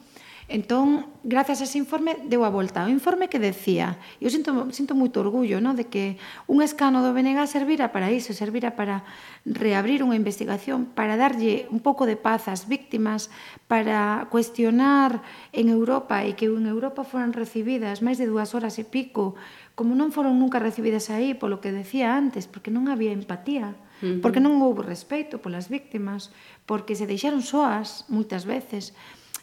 [0.49, 2.81] Entón, gracias a ese informe, deu a volta.
[2.83, 5.77] O informe que decía, eu sinto, sinto moito orgullo no?
[5.77, 6.17] de que
[6.49, 9.05] un escano do BNG servira para iso, servira para
[9.45, 13.29] reabrir unha investigación, para darlle un pouco de paz ás víctimas,
[13.69, 15.21] para cuestionar
[15.53, 19.37] en Europa e que en Europa foran recibidas máis de dúas horas e pico,
[19.77, 24.21] como non foron nunca recibidas aí, polo que decía antes, porque non había empatía -huh.
[24.23, 26.31] porque non houve respeito polas víctimas,
[26.67, 28.95] porque se deixaron soas moitas veces.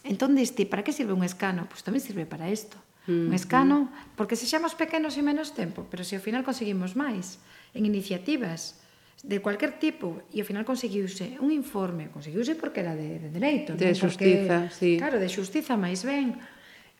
[0.05, 1.65] Entón diste, para que sirve un escano?
[1.67, 2.77] Pois tamén sirve para isto.
[3.05, 3.27] Uh -huh.
[3.29, 3.77] Un escano,
[4.17, 7.37] porque se xamos pequenos e menos tempo, pero se ao final conseguimos máis
[7.75, 8.81] en iniciativas
[9.25, 13.73] de cualquier tipo e ao final conseguiuse un informe, conseguiuse porque era de, de dereito,
[13.73, 13.97] de non?
[13.97, 14.91] xustiza, porque, sí.
[15.01, 16.37] Claro, de xustiza máis ben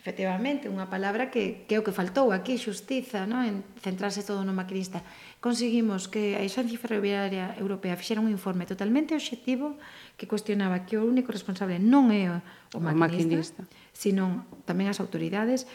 [0.06, 3.42] efectivamente, unha palabra que, que é o que faltou aquí, xustiza, no?
[3.42, 5.02] en centrarse todo no maquinista.
[5.42, 9.82] Conseguimos que a Xencia Ferroviaria Europea fixera un informe totalmente obxectivo
[10.14, 13.62] que cuestionaba que o único responsable non é o maquinista, o maquinista.
[13.98, 15.66] sino tamén as autoridades,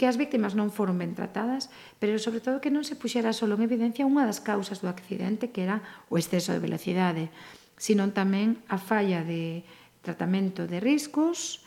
[0.00, 1.68] que as víctimas non foron ben tratadas,
[2.00, 5.52] pero sobre todo que non se puxera solo en evidencia unha das causas do accidente,
[5.52, 7.28] que era o exceso de velocidade,
[7.76, 9.60] sino tamén a falla de
[10.00, 11.63] tratamento de riscos,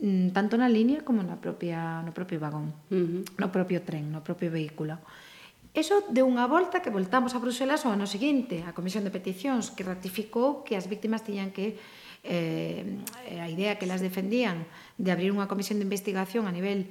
[0.00, 3.22] Mm, tanto na liña como na propia, no propio vagón, uh -huh.
[3.36, 4.96] no propio tren, no propio vehículo.
[5.76, 9.68] Eso de unha volta que voltamos a Bruselas o ano seguinte, a Comisión de Peticións,
[9.70, 11.76] que ratificou que as víctimas tiñan que
[12.24, 12.82] eh,
[13.28, 14.64] eh, a idea que las defendían
[14.96, 16.88] de abrir unha comisión de investigación a nivel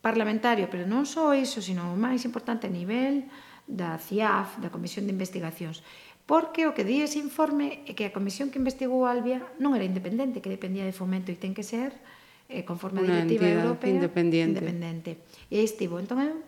[0.00, 3.26] parlamentario, pero non só iso, sino o máis importante a nivel
[3.66, 5.82] da CIAF, da Comisión de Investigacións.
[6.30, 9.74] Porque o que di ese informe é que a comisión que investigou a Albia non
[9.74, 13.46] era independente, que dependía de fomento e ten que ser eh, eh, conforme a directiva
[13.46, 14.58] europea independiente.
[14.58, 15.10] independente.
[15.50, 15.98] E aí estivo.
[15.98, 16.40] Entón, eu,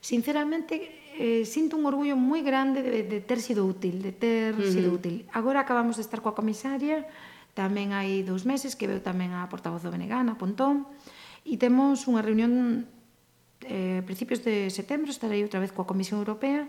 [0.00, 4.60] sinceramente, eh, sinto un orgullo moi grande de, de ter sido útil, de ter uh
[4.60, 4.72] -huh.
[4.72, 5.24] sido útil.
[5.32, 7.08] Agora acabamos de estar coa comisaria,
[7.56, 10.84] tamén hai dous meses que veu tamén a portavoz do Benegana, Pontón,
[11.46, 12.84] e temos unha reunión
[13.64, 16.68] eh, principios de setembro, estarei outra vez coa Comisión Europea,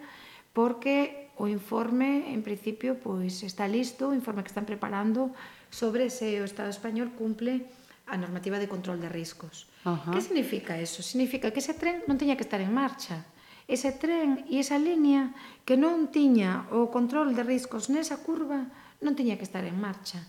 [0.55, 5.29] porque o informe, en principio, pois está listo, o informe que están preparando
[5.69, 7.67] sobre se o Estado español cumple
[8.07, 9.67] a normativa de control de riscos.
[9.83, 10.11] Uh -huh.
[10.13, 11.03] Que significa eso?
[11.03, 13.27] Significa que ese tren non teña que estar en marcha.
[13.67, 15.35] Ese tren e esa línea
[15.67, 18.71] que non tiña o control de riscos nesa curva
[19.03, 20.23] non tiña que estar en marcha.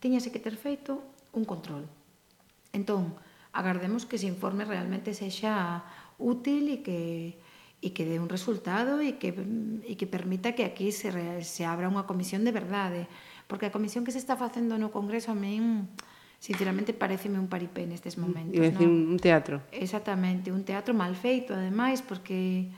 [0.00, 1.04] Tiñase que ter feito
[1.36, 1.84] un control.
[2.72, 3.12] Entón,
[3.52, 5.84] agardemos que ese informe realmente sexa
[6.16, 7.00] útil e que
[7.78, 9.30] e que dé un resultado e que,
[9.86, 11.14] e que permita que aquí se,
[11.46, 13.06] se abra unha comisión de verdade.
[13.46, 15.86] Porque a comisión que se está facendo no Congreso a min
[16.38, 18.54] sinceramente pareceme un paripé nestes momentos.
[18.54, 19.14] Iba decir, non?
[19.14, 19.58] un teatro.
[19.74, 22.70] Exactamente, un teatro mal feito, ademais, porque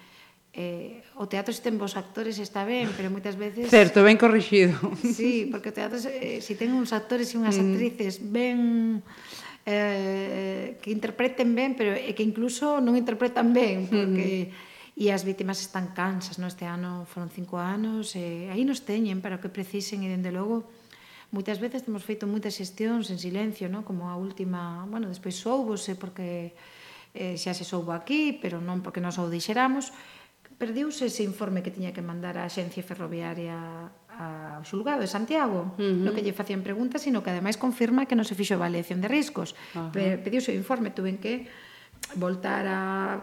[0.56, 3.68] eh, o teatro se ten vos actores está ben, pero moitas veces...
[3.68, 4.74] Certo, ben corrixido.
[5.04, 7.62] Sí, porque o teatro eh, se ten uns actores e unhas mm.
[7.62, 9.04] actrices ben...
[9.68, 13.92] Eh, que interpreten ben, pero é que incluso non interpretan ben, mm.
[13.92, 14.28] porque...
[14.48, 14.68] Mm.
[15.00, 16.44] E as vítimas están cansas, no?
[16.44, 20.28] este ano foron cinco anos, e aí nos teñen para o que precisen, e dende
[20.28, 20.68] logo
[21.30, 23.86] moitas veces temos feito moitas xestións en silencio, no?
[23.86, 26.54] como a última, bueno, despois soubose porque
[27.14, 29.94] eh, xa se soubo aquí, pero non porque nos o dixeramos,
[30.58, 33.88] perdiuse ese informe que tiña que mandar a Axencia Ferroviaria
[34.20, 36.04] ao xulgado de Santiago, uh -huh.
[36.04, 39.08] no que lle facían preguntas, sino que ademais confirma que non se fixo avaliación de
[39.08, 39.56] riscos.
[39.72, 40.20] Uh -huh.
[40.20, 41.48] Pediuse o informe, tuven que
[42.14, 43.22] voltar a,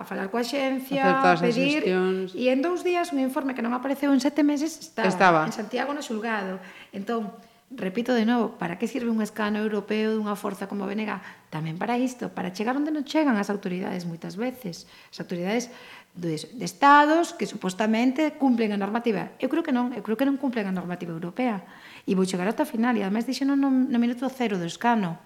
[0.00, 4.14] a falar coa xencia, a pedir e en dous días un informe que non apareceu
[4.14, 5.40] en sete meses estaba, estaba.
[5.48, 6.62] en Santiago no xulgado.
[6.94, 7.34] Entón,
[7.74, 11.18] repito de novo, para que sirve un escano europeo dunha forza como Benega?
[11.50, 14.86] Tamén para isto, para chegar onde non chegan as autoridades moitas veces.
[15.10, 15.74] As autoridades
[16.14, 19.34] de, de estados que supostamente cumplen a normativa.
[19.42, 21.66] Eu creo que non, eu creo que non cumplen a normativa europea.
[22.06, 25.18] E vou chegar ata o final, e ademais dixeron no, no minuto cero do escano.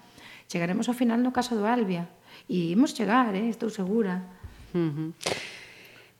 [0.49, 2.09] Chegaremos ao final no caso do Albia
[2.47, 3.51] E imos chegar, eh?
[3.51, 4.23] estou segura.
[4.71, 5.09] Uh -huh.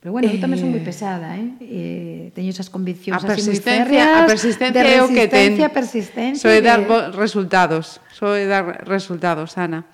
[0.07, 1.57] Pero bueno, eu tamén son moi eh, pesada, eh?
[1.57, 4.23] eh teño esas conviccións a así moi férreas.
[4.23, 5.57] A persistencia é o que ten.
[5.73, 7.17] Persistencia, Soe dar de...
[7.17, 9.89] resultados, soe dar resultados, Ana.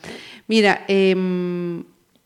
[0.52, 1.16] Mira, eh,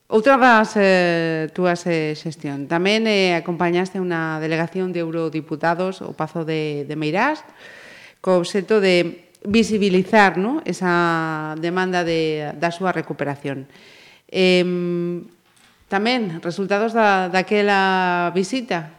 [0.09, 2.65] outra das eh, túas eh, xestión.
[2.65, 7.45] Tamén eh, acompañaste unha delegación de eurodiputados ao Pazo de, de Meirás
[8.25, 10.65] co obxeto de visibilizar no?
[10.65, 13.69] esa demanda de, da súa recuperación.
[13.69, 13.96] Eh,
[14.27, 14.65] Eh,
[15.87, 18.96] tamén, resultados da, daquela visita,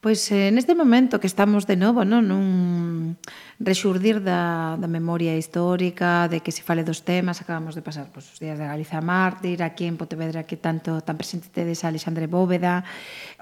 [0.00, 2.24] Pois eh, neste momento que estamos de novo non?
[2.24, 3.20] nun
[3.60, 8.24] rexurdir da, da memoria histórica, de que se fale dos temas, acabamos de pasar pois,
[8.32, 12.24] os días da Galiza Mártir, aquí en Pontevedra que tanto tan presente tedes a Alexandre
[12.32, 12.80] Bóveda,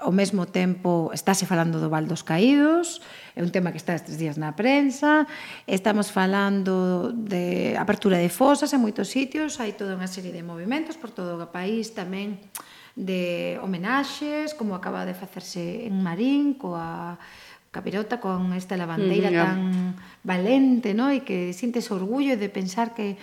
[0.03, 2.99] ao mesmo tempo estáse falando do Val dos Caídos,
[3.31, 5.31] é un tema que está estes días na prensa,
[5.63, 10.99] estamos falando de apertura de fosas en moitos sitios, hai toda unha serie de movimentos
[10.99, 12.35] por todo o país tamén
[12.95, 17.19] de homenaxes, como acaba de facerse en Marín, coa
[17.69, 19.59] Capirota con esta lavandeira mm, tan
[20.25, 21.13] valente, no?
[21.13, 23.21] e que sintes orgullo de pensar que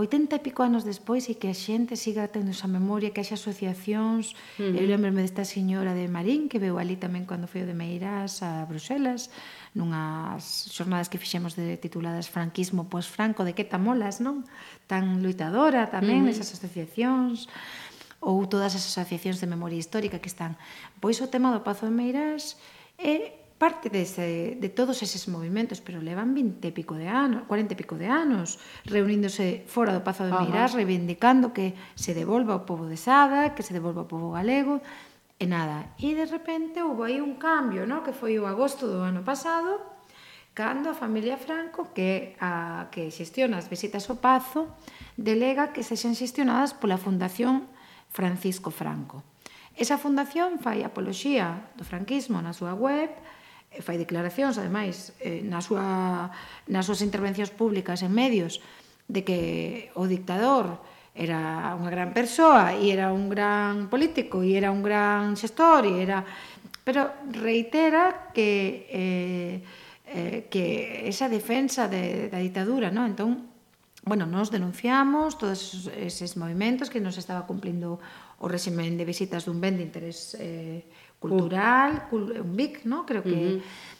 [0.00, 3.34] 80 e pico anos despois e que a xente siga tendo esa memoria, que haxa
[3.34, 4.38] asociacións.
[4.56, 4.78] Mm.
[4.78, 8.40] Eu lembrome desta señora de Marín que veu ali tamén cando foi o de Meirás
[8.40, 9.34] a Bruselas,
[9.74, 14.46] nunhas xornadas que fixemos de tituladas Franquismo pois Franco de que tamolas, non?
[14.86, 16.32] Tan luitadora tamén mm.
[16.32, 17.50] esas asociacións
[18.20, 20.60] ou todas as asociacións de memoria histórica que están.
[21.00, 22.60] Pois o tema do Pazo de Meirás
[23.00, 27.76] é parte dese, de todos eses movimentos, pero levan 20 e pico de anos, 40
[27.76, 28.56] e pico de anos,
[28.88, 33.60] reuníndose fora do Pazo de Meirás, reivindicando que se devolva o povo de Sada, que
[33.60, 34.80] se devolva o povo galego,
[35.36, 35.96] e nada.
[36.00, 38.04] E de repente houve aí un cambio, no?
[38.04, 39.80] que foi o agosto do ano pasado,
[40.52, 44.72] cando a familia Franco, que a que xestiona as visitas ao Pazo,
[45.16, 47.68] delega que sexan xestionadas pola Fundación
[48.10, 49.22] Francisco Franco.
[49.78, 53.08] Esa fundación fai apoloxía do franquismo na súa web,
[53.80, 56.28] fai declaracións, ademais, eh, na súa,
[56.66, 58.58] nas súas intervencións públicas en medios,
[59.06, 59.38] de que
[59.94, 60.82] o dictador
[61.14, 65.98] era unha gran persoa e era un gran político e era un gran xestor e
[65.98, 66.22] era
[66.86, 69.54] pero reitera que eh,
[70.06, 73.06] eh, que esa defensa de, da ditadura, no?
[73.06, 73.49] Entón
[74.02, 78.00] bueno, nos denunciamos todos eses movimentos que nos estaba cumplindo
[78.40, 80.88] o réximen de visitas dun ben de interés eh,
[81.20, 82.08] cultural, uh.
[82.08, 83.04] cul un BIC, ¿no?
[83.04, 83.98] creo que uh -huh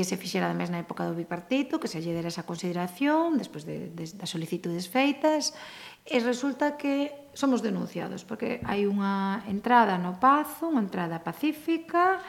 [0.00, 3.66] que se fixera ademais na época do bipartito, que se lle dera esa consideración despois
[3.66, 5.52] de, de, das solicitudes feitas,
[6.06, 12.22] e resulta que somos denunciados, porque hai unha entrada no Pazo, unha entrada pacífica,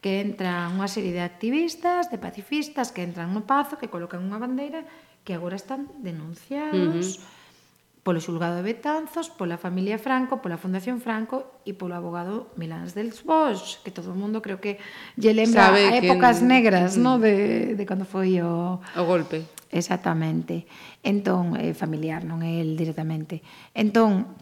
[0.00, 4.38] que entran unha serie de activistas, de pacifistas que entran no Pazo, que colocan unha
[4.38, 4.86] bandeira
[5.24, 8.02] que agora están denunciados uh -huh.
[8.02, 13.12] polo xulgado de Betanzos, pola familia Franco, pola Fundación Franco e polo abogado Milans del
[13.12, 14.80] Bosch, que todo o mundo creo que
[15.20, 16.48] lle lembra Sabe a épocas que...
[16.48, 17.04] negras, uh -huh.
[17.04, 19.44] no, de de cando foi o o golpe.
[19.70, 20.66] Exactamente.
[21.04, 23.44] Entón, eh, familiar, non é el directamente.
[23.76, 24.34] Entón,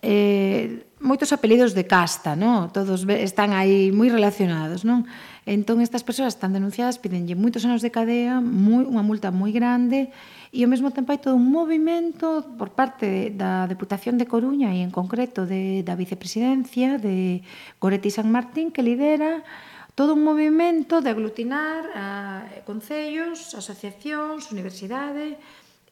[0.00, 2.72] eh, moitos apelidos de casta, non?
[2.72, 5.04] Todos están aí moi relacionados, non?
[5.46, 10.10] Entón estas persoas están denunciadas, pidenlle moitos anos de cadea, moi, unha multa moi grande
[10.50, 14.82] e ao mesmo tempo hai todo un movimento por parte da Deputación de Coruña e
[14.82, 17.46] en concreto de, da Vicepresidencia de
[17.78, 19.46] Goretti San Martín que lidera
[19.94, 22.06] todo un movimento de aglutinar a
[22.66, 25.38] concellos, asociacións, universidade,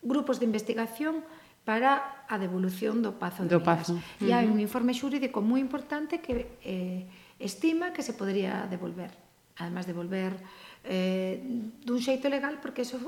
[0.03, 1.23] grupos de investigación
[1.63, 4.03] para a devolución do Pazo de do Pazo.
[4.19, 7.07] E hai un informe xurídico moi importante que eh,
[7.39, 9.24] estima que se podría devolver
[9.59, 10.33] además de volver
[10.85, 11.41] eh,
[11.85, 13.01] dun xeito legal porque eso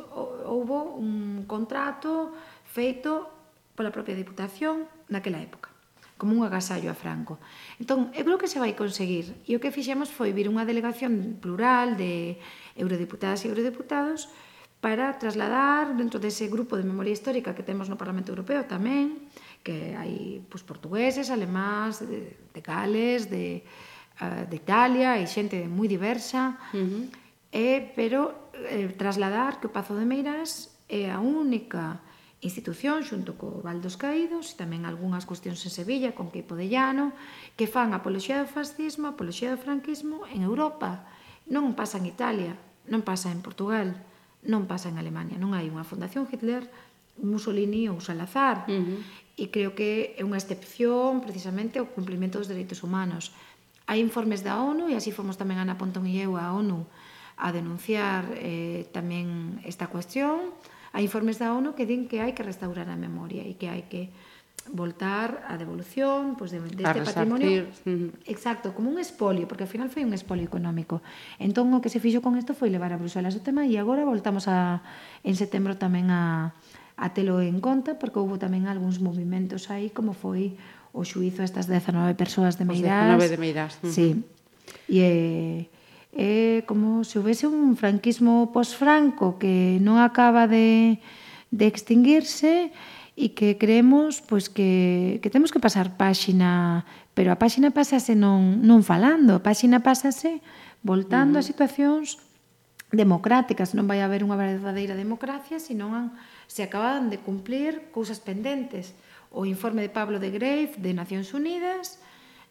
[0.47, 2.33] houbo un contrato
[2.65, 3.29] feito
[3.77, 5.77] pola propia Diputación naquela época
[6.17, 7.37] como un agasallo a Franco.
[7.77, 9.37] Entón, eu creo que se vai conseguir.
[9.45, 12.41] E o que fixemos foi vir unha delegación plural de
[12.73, 14.33] eurodiputadas e eurodiputados
[14.81, 19.29] para trasladar dentro dese grupo de memoria histórica que temos no Parlamento Europeo tamén,
[19.61, 23.61] que hai pois, portugueses, alemáns, de, de Gales, de,
[24.21, 26.57] uh, de Italia e xente moi diversa.
[26.73, 27.05] Uh -huh.
[27.53, 32.01] E, pero eh, trasladar que o Pazo de Meiras é a única
[32.45, 36.69] institución xunto co Val dos Caídos e tamén algunhas cuestións en Sevilla con Queipo de
[36.69, 37.17] Llano
[37.57, 41.09] que fan apoloxía do fascismo, apoloxía do franquismo en Europa.
[41.49, 42.55] Non pasa en Italia,
[42.93, 43.97] non pasa en Portugal,
[44.45, 45.41] non pasa en Alemania.
[45.41, 46.69] Non hai unha fundación Hitler,
[47.19, 48.69] Mussolini ou Salazar.
[48.69, 49.01] Uh -huh.
[49.37, 53.33] E creo que é unha excepción precisamente o cumplimento dos dereitos humanos.
[53.87, 56.91] Hai informes da ONU e así fomos tamén Ana Pontón e eu a ONU
[57.39, 60.51] a denunciar eh, tamén esta cuestión.
[60.91, 63.87] Hai informes da ONU que din que hai que restaurar a memoria e que hai
[63.87, 64.11] que
[64.75, 67.71] voltar a devolución pois, de, deste de patrimonio.
[68.27, 70.99] exacto, como un espolio, porque ao final foi un espolio económico.
[71.39, 74.03] Entón o que se fixo con isto foi levar a Bruselas o tema e agora
[74.03, 74.83] voltamos a,
[75.23, 76.51] en setembro tamén a,
[76.99, 80.59] a telo en conta porque houve tamén algúns movimentos aí como foi
[80.97, 83.21] o xuizo estas 19 persoas de Meirás.
[83.21, 83.73] Os 19 de Meirás.
[83.77, 83.93] Uh -huh.
[83.93, 84.09] Sí.
[84.89, 85.61] E eh,
[86.17, 90.97] é como se houvese un franquismo posfranco que non acaba de,
[91.53, 92.73] de extinguirse
[93.13, 98.65] e que creemos pois que, que temos que pasar páxina, pero a páxina pasase non,
[98.65, 100.41] non falando, a páxina pasase
[100.81, 101.45] voltando uh -huh.
[101.45, 102.17] a situacións
[102.97, 106.17] democráticas, non vai haber unha verdadeira democracia, senón
[106.47, 108.95] se acababan de cumplir cousas pendentes.
[109.31, 111.99] O informe de Pablo de Grave de Nacións Unidas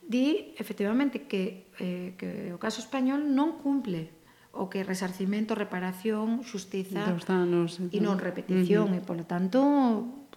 [0.05, 4.13] di efectivamente que, eh, que o caso español non cumple
[4.55, 9.03] o que resarcimento, reparación, xustiza danos, e non repetición uh -huh.
[9.03, 9.59] e polo tanto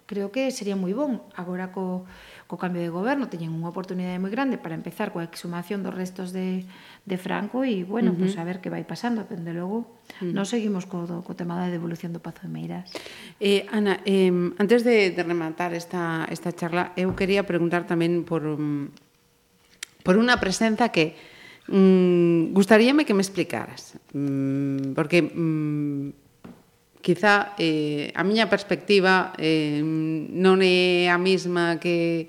[0.09, 2.09] creo que sería moi bon agora co,
[2.49, 6.33] co cambio de goberno teñen unha oportunidade moi grande para empezar coa exhumación dos restos
[6.33, 6.65] de,
[7.05, 8.25] de Franco e, bueno, uh -huh.
[8.25, 10.33] pois pues, a ver que vai pasando dende logo, uh -huh.
[10.33, 12.89] non seguimos co, co tema da devolución do Pazo de Meiras
[13.37, 18.41] eh, Ana, eh, antes de, de rematar esta, esta charla eu quería preguntar tamén por
[18.49, 18.89] um,
[20.01, 21.13] por unha presenza que
[21.69, 26.28] mm, gustaríame que me explicaras mm, porque mm,
[26.99, 32.27] Quizá eh, a miña perspectiva eh, non é a mesma que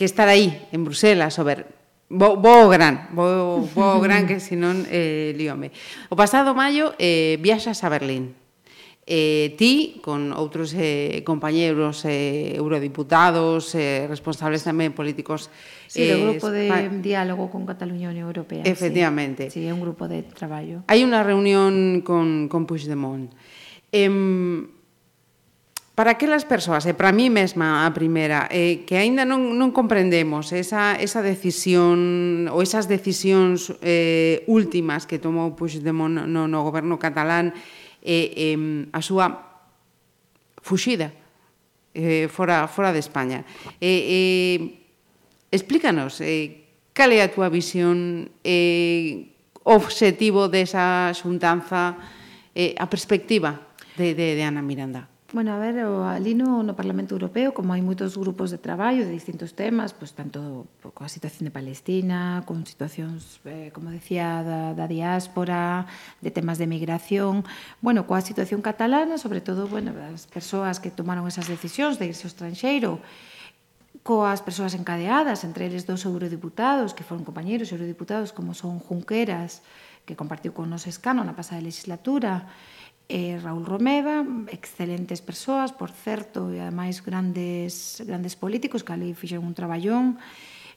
[0.00, 1.68] que estar aí en Bruselas, ou ver,
[2.08, 5.76] vou, vou gran, vou, vou gran que senón eh, líome.
[6.08, 8.32] O pasado maio eh, viaxas a Berlín
[9.10, 15.50] eh, ti, con outros eh, compañeros eh, eurodiputados, eh, responsables tamén políticos
[15.90, 16.94] Sí, eh, do grupo de España.
[17.02, 18.62] diálogo con Cataluña Unión Europea.
[18.62, 19.50] Efectivamente.
[19.50, 20.86] Sí, sí, é un grupo de traballo.
[20.86, 23.34] Hai unha reunión con, con Puigdemont.
[23.90, 24.06] Eh,
[25.98, 30.54] para aquelas persoas, e para mí mesma a primeira, eh, que aínda non, non comprendemos
[30.54, 37.52] esa, esa decisión ou esas decisións eh, últimas que tomou Puigdemont no, no goberno catalán,
[38.00, 38.48] e, e
[38.92, 39.28] a súa
[40.62, 41.12] fuxida
[41.94, 43.44] eh, fora, fora de España.
[43.80, 44.20] E, e,
[45.50, 49.34] explícanos eh, cal é a túa visión, eh,
[49.66, 51.98] obxectivo desa xuntanza,
[52.54, 55.09] eh, a perspectiva de, de, de Ana Miranda.
[55.32, 59.14] Bueno, a ver, o alino no Parlamento Europeo, como hai moitos grupos de traballo de
[59.14, 64.90] distintos temas, pois tanto coa situación de Palestina, con situacións, eh, como decía, da, da
[64.90, 65.86] diáspora,
[66.18, 67.46] de temas de migración,
[67.78, 72.26] bueno, coa situación catalana, sobre todo, bueno, as persoas que tomaron esas decisións de irse
[72.26, 72.98] ao estranxeiro,
[74.02, 79.62] coas persoas encadeadas, entre eles dos eurodiputados, que foron compañeros eurodiputados, como son Junqueras,
[80.10, 82.50] que compartiu con nos escano na pasada legislatura,
[83.10, 84.22] e Raúl Romeva,
[84.54, 90.22] excelentes persoas, por certo, e ademais grandes grandes políticos que ali fixeron un traballón,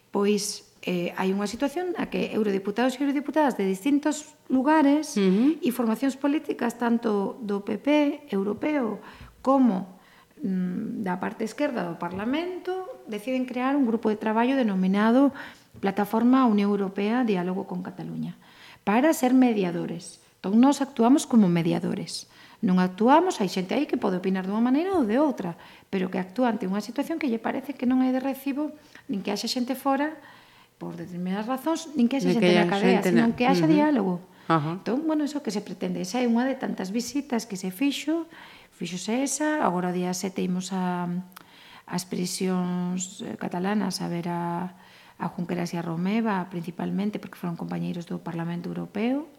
[0.10, 5.50] pois eh, hai unha situación na que eurodiputados e eurodiputadas de distintos lugares uh -huh.
[5.62, 8.98] e formacións políticas tanto do PP europeo
[9.46, 10.02] como
[10.42, 15.32] mm, da parte esquerda do Parlamento deciden crear un grupo de traballo denominado
[15.80, 18.36] Plataforma Unión Europea Diálogo con Cataluña
[18.84, 22.28] para ser mediadores Entón, nós actuamos como mediadores.
[22.60, 25.56] Non actuamos, hai xente aí que pode opinar dunha maneira ou de outra,
[25.88, 28.76] pero que actúa ante unha situación que lle parece que non é de recibo,
[29.08, 30.20] nin que haxa xente fora,
[30.76, 33.16] por determinadas razóns, nin que haxa xente que na cadea, xente...
[33.16, 33.80] senón que haxa uh -huh.
[33.80, 34.14] diálogo.
[34.52, 34.76] Uh -huh.
[34.84, 36.04] Entón, bueno, iso que se pretende.
[36.04, 38.28] Esa é unha de tantas visitas que se fixo,
[38.76, 41.08] fixose esa, agora o día 7 imos a,
[41.88, 44.76] as prisións eh, catalanas a ver a,
[45.16, 49.32] a Junqueras e a Romeva, principalmente, porque foron compañeiros do Parlamento Europeo,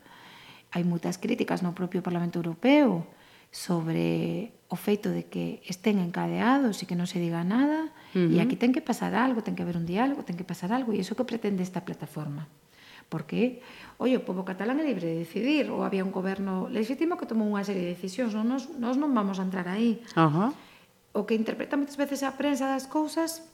[0.75, 3.07] hai moitas críticas no propio Parlamento Europeo
[3.55, 8.35] sobre o feito de que estén encadeados e que non se diga nada, uh -huh.
[8.35, 10.91] e aquí ten que pasar algo, ten que haber un diálogo, ten que pasar algo,
[10.91, 12.51] e iso que pretende esta plataforma.
[13.07, 13.63] Porque,
[14.03, 17.47] oi, o povo catalán é libre de decidir, ou había un goberno legítimo que tomou
[17.47, 20.03] unha serie de decisións, non nos, nos non vamos a entrar aí.
[20.19, 20.51] Uh -huh.
[21.15, 23.47] O que interpreta moitas veces a prensa das cousas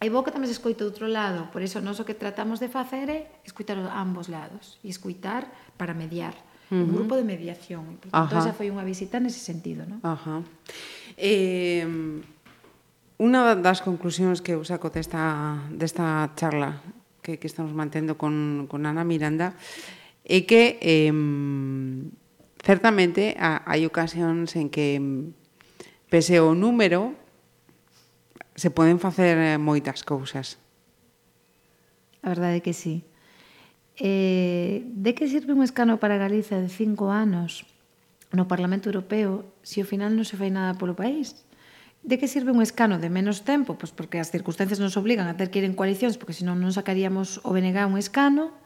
[0.00, 2.72] É bo que tamén se escoite outro lado, por iso nós o que tratamos de
[2.72, 5.44] facer é escoitar ambos lados e escoitar
[5.76, 6.32] para mediar
[6.70, 6.86] uh -huh.
[6.86, 7.98] un grupo de mediación.
[8.06, 8.38] E, xa Ajá.
[8.38, 9.82] esa foi unha visita nese sentido.
[9.84, 9.98] Non?
[10.06, 10.46] Ajá.
[11.18, 11.84] Eh,
[13.20, 16.80] unha das conclusións que eu saco desta, desta charla
[17.20, 19.52] que, que estamos mantendo con, con Ana Miranda
[20.24, 21.12] é que eh,
[22.62, 25.02] certamente a, hai ocasións en que
[26.08, 27.18] pese o número
[28.54, 30.60] se poden facer eh, moitas cousas.
[32.20, 33.04] A verdade é que sí.
[34.00, 37.68] Eh, de que sirve un escano para Galiza de cinco anos
[38.32, 41.44] no Parlamento Europeo se ao final non se fai nada polo país?
[42.00, 43.76] De que sirve un escano de menos tempo?
[43.76, 46.72] Pois porque as circunstancias nos obligan a ter que ir en coalicións, porque senón non
[46.72, 48.56] sacaríamos o BNG un escano.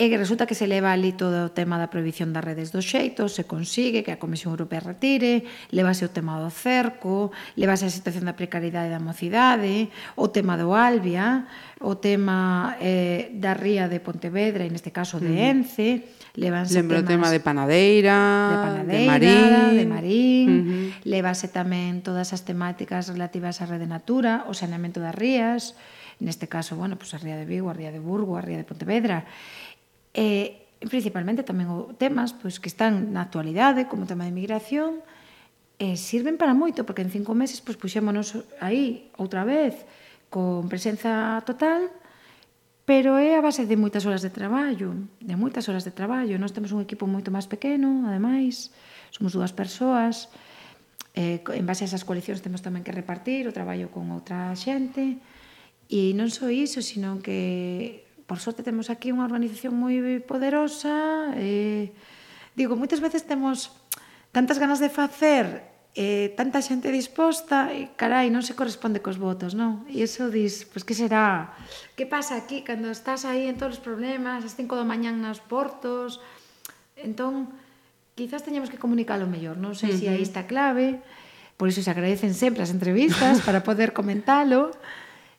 [0.00, 2.80] E que resulta que se leva ali todo o tema da prohibición das redes do
[2.80, 7.92] xeito, se consigue que a Comisión Europea retire, levase o tema do cerco, levase a
[7.92, 11.44] situación da precariedade da mocidade, o tema do Albia,
[11.84, 17.04] o tema eh, da ría de Pontevedra, e neste caso de Ence, levanse Lembro temas,
[17.04, 20.88] o tema de Panadeira, de, Panadeira, de Marín, de Marín uh -huh.
[21.04, 25.76] levase tamén todas as temáticas relativas á rede natura, o saneamento das rías,
[26.20, 28.64] neste caso, bueno, pues a ría de Vigo, a ría de Burgo, a ría de
[28.64, 29.24] Pontevedra,
[30.14, 35.04] e principalmente tamén o temas pois, que están na actualidade, como o tema de migración,
[35.80, 39.84] e sirven para moito, porque en cinco meses pois, puxémonos aí outra vez
[40.32, 41.88] con presenza total,
[42.88, 46.40] pero é a base de moitas horas de traballo, de moitas horas de traballo.
[46.42, 48.74] Nós temos un equipo moito máis pequeno, ademais,
[49.14, 50.32] somos dúas persoas,
[51.14, 55.20] eh, en base a esas coalicións temos tamén que repartir o traballo con outra xente,
[55.90, 61.90] e non só iso, sino que por sorte temos aquí unha organización moi poderosa e
[62.54, 63.74] digo, moitas veces temos
[64.30, 65.66] tantas ganas de facer
[65.98, 69.82] e tanta xente disposta e carai, non se corresponde cos votos, non?
[69.90, 71.58] E iso dis, pois que será?
[71.98, 75.42] Que pasa aquí cando estás aí en todos os problemas, as 5 da mañán nas
[75.42, 76.22] portos?
[76.94, 77.50] Entón,
[78.14, 79.98] quizás teñamos que comunicalo mellor, non sei uh -huh.
[79.98, 81.02] se si aí está clave,
[81.58, 84.70] por iso se agradecen sempre as entrevistas para poder comentalo.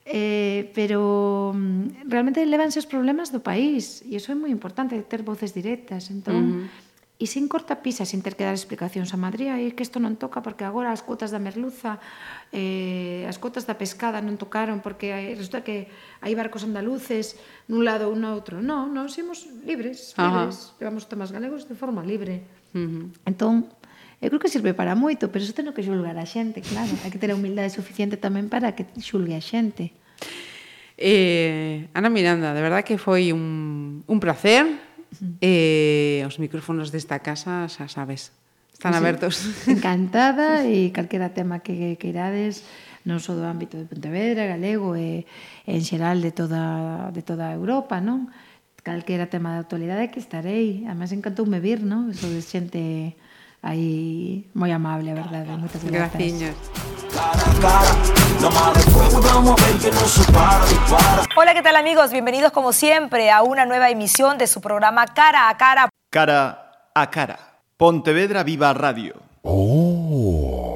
[0.05, 5.21] Eh, pero mm, realmente levanse os problemas do país e iso é moi importante, ter
[5.21, 7.21] voces directas entón, uh -huh.
[7.21, 10.41] e sin cortapisas sin ter que dar explicacións a Madrid e que isto non toca
[10.41, 12.01] porque agora as cuotas da merluza
[12.49, 15.85] eh, as cuotas da pescada non tocaron porque hai, resulta que
[16.25, 17.37] hai barcos andaluces
[17.69, 20.81] nun lado ou no outro non, non, somos libres, libres uh -huh.
[20.81, 22.41] levamos temas galegos de forma libre
[22.73, 23.05] uh -huh.
[23.29, 23.69] entón
[24.21, 26.93] Eu creo que sirve para moito, pero iso teno que xulgar a xente, claro.
[27.01, 29.97] Hai que ter a humildade suficiente tamén para que xulgue a xente.
[30.93, 34.69] Eh, Ana Miranda, de verdad que foi un, un placer.
[35.17, 35.41] Mm.
[35.41, 38.29] Eh, os micrófonos desta casa, xa sabes,
[38.69, 39.35] están sí, abertos.
[39.65, 42.61] Encantada e calquera tema que queirades
[43.01, 45.25] non só do ámbito de Pontevedra, galego e,
[45.65, 48.29] e en xeral de toda, de toda Europa, non?
[48.85, 50.85] Calquera tema de actualidade que estarei.
[50.85, 52.13] Ademais, encantoume vir, non?
[52.13, 53.17] Eso de xente
[53.61, 55.49] aí moi amable, a verdade.
[55.57, 56.11] Moitas grazas.
[56.11, 56.55] Graciñas.
[61.35, 62.11] Hola, ¿qué tal amigos?
[62.11, 65.89] Bienvenidos como siempre a una nueva emisión de su programa Cara a Cara.
[66.09, 67.39] Cara a cara.
[67.77, 69.15] Pontevedra Viva Radio.
[69.43, 70.70] Oh.